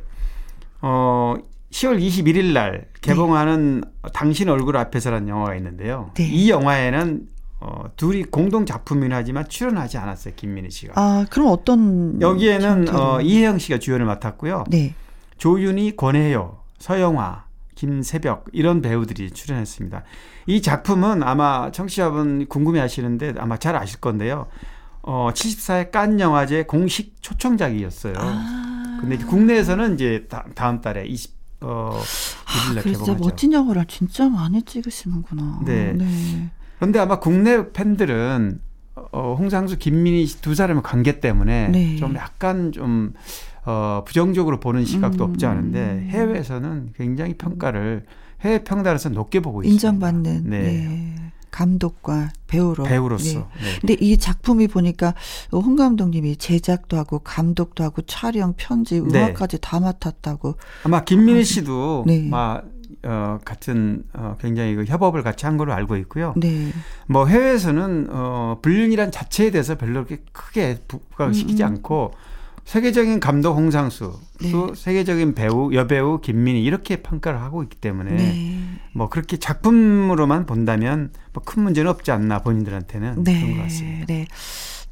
[0.82, 1.36] 어,
[1.72, 6.12] 10월 21일 날 개봉하는 당신 얼굴 앞에서라는 영화가 있는데요.
[6.16, 6.28] 네.
[6.28, 7.28] 이 영화에는
[7.62, 10.34] 어, 둘이 공동 작품이긴 하지만 출연하지 않았어요.
[10.36, 10.94] 김민희 씨가.
[10.96, 12.98] 아, 그럼 어떤 여기에는 형태로?
[12.98, 14.66] 어, 이혜영 씨가 주연을 맡았고요.
[14.70, 14.96] 네.
[15.38, 17.46] 조윤희, 권혜요, 서영화,
[17.76, 20.04] 김새벽 이런 배우들이 출연했습니다.
[20.48, 24.48] 이 작품은 아마 청취자분 궁금해하시는데 아마 잘 아실 건데요.
[25.04, 28.14] 어, 74회 깐 영화제 공식 초청작이었어요.
[28.18, 28.98] 아.
[29.02, 32.00] 근데 국내에서는 이제 다, 음 달에 20, 어,
[32.46, 33.24] 1일날 아, 그래 진짜 개봉하죠.
[33.24, 35.62] 멋진 영화를 진짜 많이 찍으시는구나.
[35.66, 35.94] 네.
[35.94, 36.50] 네.
[36.78, 38.60] 그런데 아마 국내 팬들은
[39.12, 41.96] 어, 홍상수, 김민희 두 사람의 관계 때문에 네.
[41.98, 43.14] 좀 약간 좀
[43.66, 45.32] 어, 부정적으로 보는 시각도 음.
[45.32, 48.06] 없지 않은데 해외에서는 굉장히 평가를
[48.42, 49.88] 해외 평단에서 높게 보고 있습니다.
[49.88, 50.62] 인정받는 네.
[50.62, 51.31] 네.
[51.52, 52.84] 감독과 배우로.
[52.84, 53.40] 배우로서.
[53.40, 53.40] 네.
[53.40, 53.80] 네.
[53.80, 55.14] 근데 이 작품이 보니까
[55.52, 59.20] 홍 감독님이 제작도 하고 감독도 하고 촬영, 편집, 네.
[59.20, 60.56] 음악까지 다 맡았다고.
[60.84, 62.28] 아마 김민희 씨도 네.
[62.30, 62.66] 막
[63.04, 66.34] 어, 같은 어, 굉장히 그 협업을 같이 한 걸로 알고 있고요.
[66.38, 66.72] 네.
[67.08, 71.68] 뭐 해외에서는 어, 불륜이란 자체에 대해서 별로 그렇게 크게 부각시키지 음.
[71.68, 72.14] 않고
[72.66, 74.52] 세계적인 감독 홍상수 네.
[74.52, 78.58] 또 세계적인 배우 여배우 김민희 이렇게 평가를 하고 있기 때문에 네.
[78.94, 83.42] 뭐 그렇게 작품으로만 본다면 뭐 큰 문제는 없지 않나 본인들한테는 네.
[83.42, 84.06] 그런 것 같습니다.
[84.08, 84.28] 네.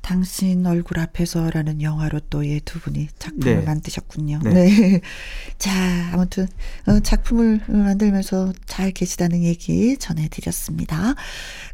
[0.02, 3.62] 당신 얼굴 앞에서라는 영화로 또이두 분이 작품을 네.
[3.62, 4.39] 만드셨군요.
[4.43, 4.54] 네.
[4.54, 5.02] 네.
[5.60, 5.72] 자,
[6.14, 6.47] 아무튼
[6.88, 11.16] 어, 작품을 만들면서 잘 계시다는 얘기 전해드렸습니다.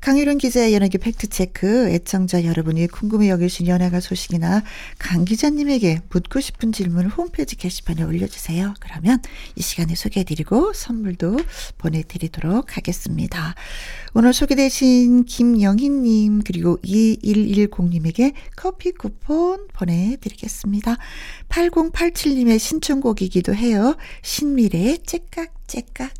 [0.01, 4.63] 강유론 기자의 연예계 팩트체크, 애청자 여러분이 궁금해 여기신 연예가 소식이나
[4.97, 8.73] 강 기자님에게 묻고 싶은 질문을 홈페이지 게시판에 올려주세요.
[8.79, 9.21] 그러면
[9.55, 11.37] 이 시간에 소개해드리고 선물도
[11.77, 13.55] 보내드리도록 하겠습니다.
[14.13, 18.14] 오늘 소개되신 김영희님 그리고 2110님에게
[18.55, 20.97] 커피 쿠폰 보내드리겠습니다.
[21.49, 23.95] 8087님의 신청곡이기도 해요.
[24.21, 26.11] 신미래의 째깍째깍.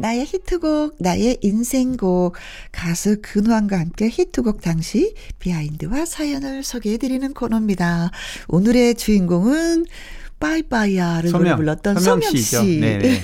[0.00, 2.34] 나의 히트곡, 나의 인생곡,
[2.72, 8.10] 가수 근황과 함께 히트곡 당시 비하인드와 사연을 소개해드리는 코너입니다.
[8.48, 9.84] 오늘의 주인공은
[10.40, 12.62] 빠이빠이야를 노래 불렀던 서명 서명 씨죠.
[12.62, 12.80] 씨.
[12.80, 13.22] 네네.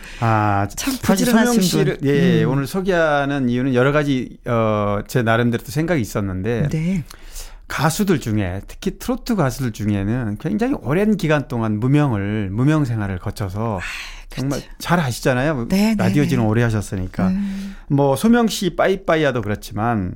[0.20, 2.08] 아, 참 사실 부지런하신 서명 씨를 분.
[2.08, 2.50] 예, 음.
[2.50, 7.04] 오늘 소개하는 이유는 여러 가지 어, 제 나름대로 또 생각이 있었는데 네.
[7.68, 13.80] 가수들 중에 특히 트로트 가수들 중에는 굉장히 오랜 기간 동안 무명을 무명 생활을 거쳐서
[14.28, 15.50] 정말 잘 아시잖아요.
[15.50, 15.68] 아, 그렇죠.
[15.68, 16.28] 네, 네, 라디오 네.
[16.28, 17.76] 진행 오래 하셨으니까 음.
[17.88, 20.14] 뭐 소명 씨 빠이빠이야도 그렇지만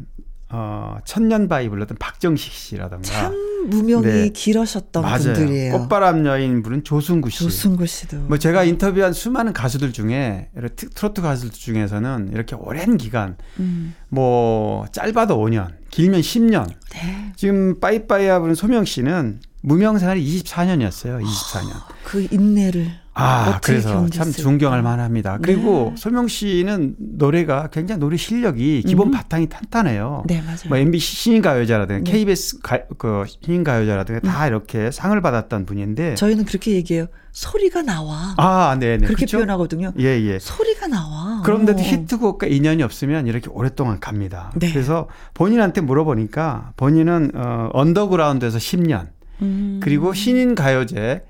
[0.50, 3.34] 어 천년바위 불렀던 박정식 씨라던가 참
[3.68, 4.28] 무명이 네.
[4.30, 5.18] 길으셨던 맞아요.
[5.22, 5.72] 분들이에요.
[5.78, 7.40] 꽃바람 여인 부른 조승구 씨.
[7.40, 8.16] 조승구 씨도.
[8.20, 13.94] 뭐 제가 인터뷰한 수많은 가수들 중에 트- 트로트 가수들 중에서는 이렇게 오랜 기간 음.
[14.08, 16.66] 뭐 짧아도 5년, 길면 10년.
[16.94, 17.32] 네.
[17.36, 21.22] 지금 빠이빠이야 부른 소명 씨는 무명 생활이 24년이었어요.
[21.22, 21.72] 24년.
[22.04, 24.42] 그 인내를 아, 그래서 참 견뎠을까?
[24.42, 25.38] 존경할 만합니다.
[25.42, 25.96] 그리고 네.
[25.96, 29.10] 소명 씨는 노래가 굉장히 노래 실력이 기본 음.
[29.12, 30.24] 바탕이 탄탄해요.
[30.26, 30.68] 네 맞아요.
[30.68, 32.10] 뭐 MBC 신인가요제라든가 네.
[32.10, 37.06] KBS 가, 그 신인가요제라든가 다 이렇게 상을 받았던 분인데 저희는 그렇게 얘기해요.
[37.32, 38.34] 소리가 나와.
[38.36, 39.06] 아, 네, 네.
[39.06, 39.38] 그렇게 그렇죠?
[39.38, 39.92] 표현하거든요.
[40.00, 40.38] 예, 예.
[40.40, 41.42] 소리가 나와.
[41.44, 41.82] 그런데도 어.
[41.82, 44.50] 히트곡과 인연이 없으면 이렇게 오랫동안 갑니다.
[44.56, 44.72] 네.
[44.72, 49.08] 그래서 본인한테 물어보니까 본인은 어, 언더그라운드에서 10년
[49.42, 49.80] 음.
[49.82, 51.24] 그리고 신인 가요제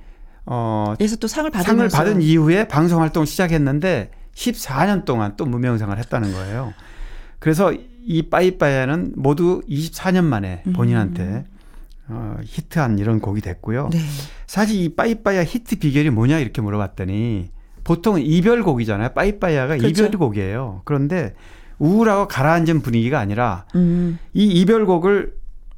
[0.50, 5.44] 어, 에서 또 상을 상을 받으면서 받은 이후에 방송 활동 을 시작했는데 14년 동안 또
[5.44, 6.72] 무명생활 했다는 거예요.
[7.38, 7.72] 그래서
[8.02, 11.44] 이 빠이빠이는 모두 24년 만에 본인한테
[12.08, 13.90] 어, 히트한 이런 곡이 됐고요.
[13.92, 13.98] 네.
[14.46, 17.50] 사실 이 빠이빠이야 히트 비결이 뭐냐 이렇게 물어봤더니
[17.84, 19.10] 보통은 이별곡이잖아요.
[19.10, 20.04] 빠이빠이야가 그렇죠.
[20.04, 20.82] 이별곡이에요.
[20.84, 21.34] 그런데
[21.78, 24.18] 우울하고 가라앉은 분위기가 아니라 음.
[24.32, 25.34] 이 이별곡을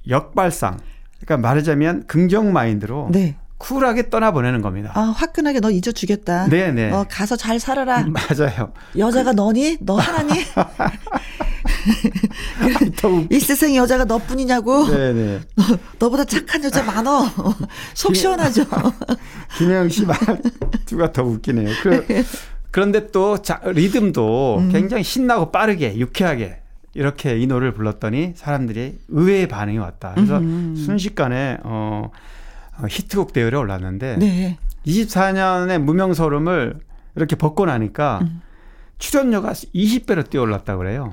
[0.08, 0.78] 역발상
[1.20, 3.36] 그러니까 말하자면 긍정 마인드로 네.
[3.60, 4.90] 쿨하게 떠나보내는 겁니다.
[4.94, 6.48] 아 화끈하게 너 잊어주겠다.
[6.48, 6.92] 네네.
[6.92, 8.06] 어 가서 잘 살아라.
[8.06, 8.72] 맞아요.
[8.96, 9.76] 여자가 너니?
[9.80, 10.40] 너 하나니?
[13.30, 14.88] 이 세상에 여자가 너뿐이냐고?
[14.88, 15.40] 네네.
[15.98, 17.26] 너 보다 착한 여자 많어.
[17.94, 18.64] 속 시원하죠.
[19.58, 21.68] 김혜영 씨 말투가 더 웃기네요.
[21.82, 22.24] 그,
[22.70, 24.72] 그런데 또 자, 리듬도 음.
[24.72, 26.60] 굉장히 신나고 빠르게 유쾌하게
[26.94, 30.12] 이렇게 이 노래를 불렀더니 사람들이 의외의 반응이 왔다.
[30.14, 30.74] 그래서 음.
[30.76, 32.10] 순식간에 어, 어,
[32.88, 34.58] 히트곡 대열에 올랐는데 네.
[34.86, 36.78] 24년의 무명 소름을
[37.16, 38.40] 이렇게 벗고 나니까 음.
[38.98, 41.10] 출연료가 20배로 뛰어올랐다 그래요.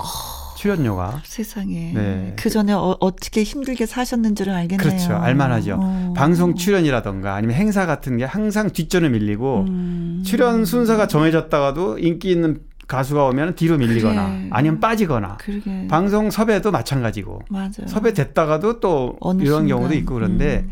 [0.57, 1.21] 출연료가.
[1.23, 1.91] 세상에.
[1.93, 2.33] 네.
[2.37, 4.89] 그 전에 어, 어떻게 힘들게 사셨는지를 알겠네요.
[4.89, 5.13] 그렇죠.
[5.15, 5.77] 알만하죠.
[5.79, 6.13] 어.
[6.15, 10.23] 방송 출연이라던가 아니면 행사 같은 게 항상 뒷전에 밀리고 음.
[10.25, 14.47] 출연 순서가 정해졌다가도 인기 있는 가수가 오면 뒤로 밀리거나 그래.
[14.51, 15.87] 아니면 빠지거나 그러게.
[15.87, 17.85] 방송 섭외도 마찬가지고 맞아.
[17.85, 19.67] 섭외됐다가도 또 이런 순간.
[19.67, 20.71] 경우도 있고 그런데 음.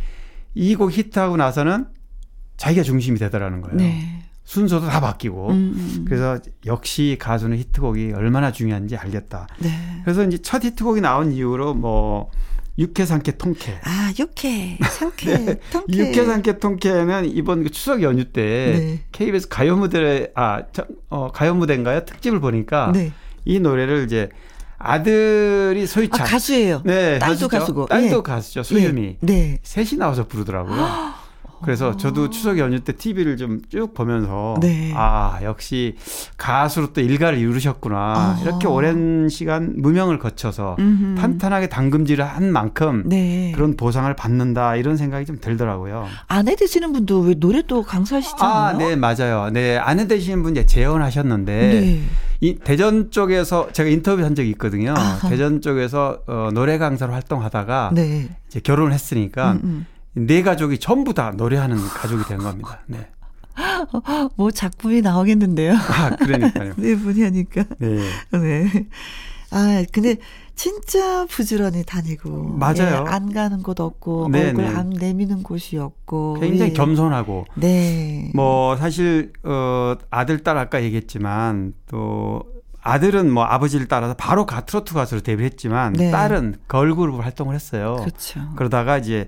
[0.55, 1.85] 이 곡 히트하고 나서는
[2.57, 3.77] 자기가 중심이 되더라는 거예요.
[3.77, 4.23] 네.
[4.45, 6.05] 순서도 다 바뀌고 음, 음.
[6.07, 9.47] 그래서 역시 가수는 히트곡이 얼마나 중요한지 알겠다.
[9.59, 9.69] 네.
[10.03, 12.29] 그래서 이제 첫 히트곡이 나온 이후로 뭐
[12.77, 13.79] 육회 상쾌 통쾌.
[13.83, 15.95] 아, 육회, 상쾌, 통쾌.
[15.97, 16.09] 네.
[16.09, 18.99] 육회 상쾌 통쾌는 이번 그 추석 연휴 때 네.
[19.11, 22.05] KBS 가요 무대 아 저, 어, 가요 무대인가요?
[22.05, 23.11] 특집을 보니까 네.
[23.45, 24.29] 이 노래를 이제
[24.85, 26.81] 아들이 아, 소희찬 가수예요.
[26.85, 27.59] 네, 딸도 가수죠.
[27.59, 27.85] 가수고.
[27.87, 28.21] 딸도 예.
[28.21, 28.63] 가수죠.
[28.63, 29.01] 소유미.
[29.03, 29.17] 예.
[29.21, 29.59] 네.
[29.63, 31.15] 셋이 나와서 부르더라고요.
[31.63, 34.93] 그래서 저도 추석 연휴 때 TV를 좀 쭉 보면서 네.
[34.95, 35.95] 아 역시
[36.37, 38.39] 가수로 또 일가를 이루셨구나 아.
[38.43, 41.15] 이렇게 오랜 시간 무명을 거쳐서 음흠.
[41.19, 43.51] 탄탄하게 당금질을 한 만큼 네.
[43.55, 46.05] 그런 보상을 받는다 이런 생각이 좀 들더라고요.
[46.27, 48.53] 아내 되시는 분도 왜 노래 또 강사하시잖아요.
[48.53, 49.49] 아, 네 맞아요.
[49.51, 52.01] 네 아내 되시는 분 이제 재혼하셨는데 네.
[52.45, 54.93] 이 대전 쪽에서 제가 인터뷰 한 적이 있거든요.
[54.95, 55.29] 아하.
[55.29, 58.29] 대전 쪽에서 어, 노래 강사로 활동하다가 네.
[58.47, 59.85] 이제 결혼을 했으니까 음, 음.
[60.27, 62.81] 네 가족이 전부 다 노래하는 가족이 된 겁니다.
[62.85, 63.07] 네.
[64.37, 65.73] 뭐 작품이 나오겠는데요.
[65.73, 66.73] 아, 그러니까요.
[66.77, 67.63] 네 분이 하니까.
[67.79, 67.97] 네.
[68.31, 68.87] 네.
[69.51, 70.17] 아, 근데
[70.55, 72.55] 진짜 부지런히 다니고.
[72.57, 73.05] 맞아요.
[73.07, 74.69] 예, 안 가는 곳 없고, 네, 얼굴 네.
[74.69, 76.39] 안 내미는 곳이 없고.
[76.39, 76.73] 굉장히 예.
[76.73, 78.31] 겸손하고 네.
[78.33, 82.43] 뭐 사실 어 아들 딸 아까 얘기했지만 또
[82.81, 86.11] 아들은 뭐 아버지를 따라서 바로 가 트로트 가수로 데뷔했지만 네.
[86.11, 87.97] 딸은 걸그룹 활동을 했어요.
[87.99, 88.41] 그렇죠.
[88.55, 89.27] 그러다가 이제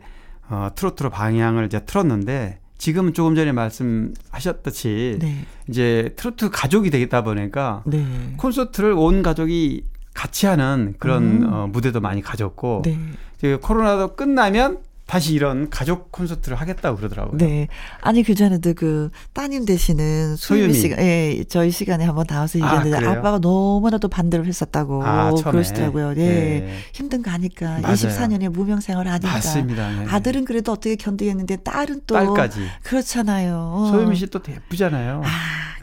[0.49, 5.45] 어 트로트로 방향을 이제 틀었는데 지금은 조금 전에 말씀하셨듯이 네.
[5.67, 8.05] 이제 트로트 가족이 되겠다 보니까 네.
[8.37, 9.83] 콘서트를 온 가족이
[10.17, 11.53] 같이 하는 그런 음.
[11.53, 12.97] 어, 무대도 많이 가졌고 네.
[13.37, 17.37] 이제 코로나도 끝나면 다시 이런 가족 콘서트를 하겠다고 그러더라고요.
[17.37, 17.69] 네.
[18.01, 20.73] 아니, 그 전에도 그 따님 되시는 소유미.
[20.73, 23.07] 씨가, 예, 저희 시간에 한번 나와서 아, 얘기했는데?
[23.07, 25.31] 아, 빠가 너무나도 반대를 했었다고 아.
[25.31, 26.09] 그러시더라고요.
[26.09, 26.15] 예.
[26.15, 26.77] 네.
[26.91, 27.79] 힘든 거 하니까.
[27.79, 27.95] 맞아요.
[27.95, 29.31] 24년의 무명 생활을 하니까.
[29.31, 29.89] 맞습니다.
[29.91, 30.05] 네.
[30.09, 32.67] 아들은 그래도 어떻게 견디겠는데 딸은 또 딸까지.
[32.83, 33.55] 그렇잖아요.
[33.55, 33.91] 어.
[33.91, 35.21] 소유미 씨 또 예쁘잖아요.
[35.23, 35.29] 아,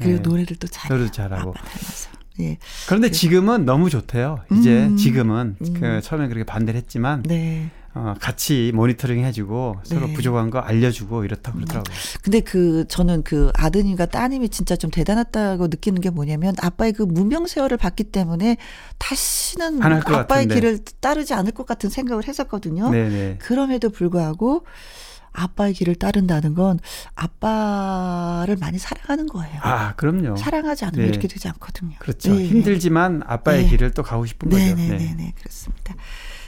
[0.01, 0.29] 그리고 네.
[0.29, 0.91] 노래를 또 잘.
[0.91, 1.55] 노래도 잘하고.
[2.41, 2.59] 예.
[2.87, 4.41] 그런데 지금은 너무 좋대요.
[4.53, 4.97] 이제 음.
[4.97, 5.75] 지금은 음.
[5.79, 7.71] 그 처음에 그렇게 반대를 했지만 네.
[7.97, 10.15] 어, 같이 모니터링 해주고 서로 네.
[10.15, 11.97] 부족한 거 알려주고 이렇다 고 그러더라고요.
[12.23, 17.47] 근데 그 저는 그 아드님과 따님이 진짜 좀 대단하다고 느끼는 게 뭐냐면 아빠의 그 무명
[17.47, 18.57] 세월을 봤기 때문에
[18.99, 20.55] 다시는 아빠의 같은데.
[20.55, 22.91] 길을 따르지 않을 것 같은 생각을 했었거든요.
[22.91, 23.39] 네네.
[23.39, 24.65] 그럼에도 불구하고
[25.35, 26.79] 아빠의 길을 따른다는 건
[27.15, 29.61] 아빠를 많이 사랑하는 거예요.
[29.63, 30.37] 아 그럼요.
[30.37, 31.09] 사랑하지 않으면 네.
[31.11, 31.97] 이렇게 되지 않거든요.
[31.99, 32.35] 그렇죠.
[32.35, 32.47] 네.
[32.47, 33.71] 힘들지만 아빠의 네.
[33.71, 34.63] 길을 또 가고 싶은 거죠.
[34.63, 35.33] 네 네네네 네.
[35.37, 35.95] 그렇습니다.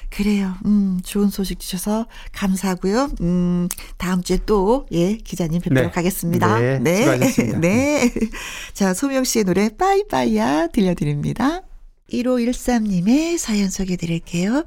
[0.08, 0.54] 그래요.
[0.64, 3.10] 음, 좋은 소식 주셔서 감사하고요.
[3.20, 3.68] 음,
[3.98, 5.94] 다음 주에 또, 예, 기자님 뵙도록 네.
[5.94, 6.58] 하겠습니다.
[6.78, 7.58] 네, 수고하셨습니다.
[7.60, 8.10] 네.
[8.72, 11.62] 자, 소명 씨의 노래, 빠이빠이야 들려드립니다.
[12.10, 14.64] 1513님의 사연 소개해 드릴게요.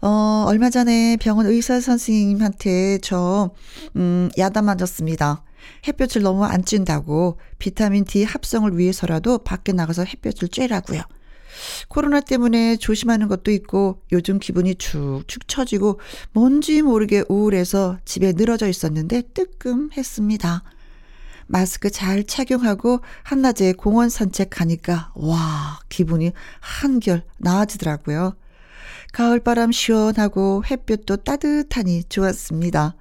[0.00, 3.50] 어, 얼마 전에 병원 의사 선생님한테 저,
[3.96, 5.44] 음, 야단 맞았습니다.
[5.86, 11.04] 햇볕을 너무 안 찐다고 비타민 D 합성을 위해서라도 밖에 나가서 햇볕을 쬐라고요.
[11.88, 16.00] 코로나 때문에 조심하는 것도 있고 요즘 기분이 축축 처지고
[16.32, 20.64] 뭔지 모르게 우울해서 집에 늘어져 있었는데 뜨끔했습니다.
[21.52, 28.34] 마스크 잘 착용하고 한낮에 공원 산책하니까 와 기분이 한결 나아지더라고요.
[29.12, 32.94] 가을바람 시원하고 햇볕도 따뜻하니 좋았습니다.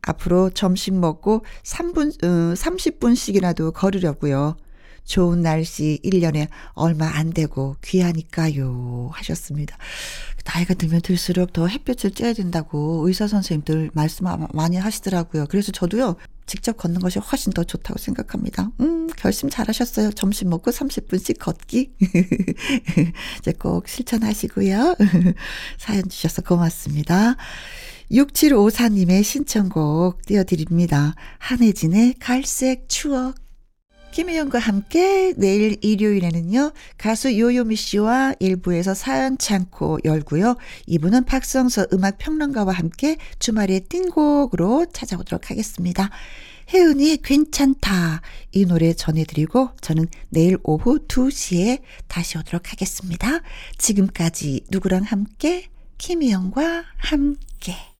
[0.00, 4.56] 앞으로 점심 먹고 3분, 어, 30분씩이라도 걸으려고요.
[5.04, 9.10] 좋은 날씨 1년에 얼마 안 되고 귀하니까요.
[9.12, 9.76] 하셨습니다.
[10.44, 15.46] 나이가 들면 들수록 더 햇볕을 쬐야 된다고 의사 선생님들 말씀 많이 하시더라고요.
[15.48, 18.70] 그래서 저도요, 직접 걷는 것이 훨씬 더 좋다고 생각합니다.
[18.80, 20.10] 음, 결심 잘 하셨어요.
[20.12, 21.92] 점심 먹고 30분씩 걷기.
[23.38, 24.96] 이제 꼭 실천하시고요.
[25.78, 27.36] 사연 주셔서 고맙습니다.
[28.10, 31.14] 6754님의 신청곡 띄워드립니다.
[31.38, 33.41] 한혜진의 갈색 추억.
[34.12, 40.56] 김혜영과 함께 내일 일요일에는요, 가수 요요미 씨와 일부에서 사연 창고 열고요.
[40.86, 46.10] 2부는 박성서 음악평론가와 함께 주말의 띵곡으로 찾아오도록 하겠습니다.
[46.72, 48.20] 혜은이의 괜찮다.
[48.52, 53.40] 이 노래 전해드리고 저는 내일 오후 2시에 다시 오도록 하겠습니다.
[53.78, 55.68] 지금까지 누구랑 함께?
[55.96, 57.74] 김혜영과 함께.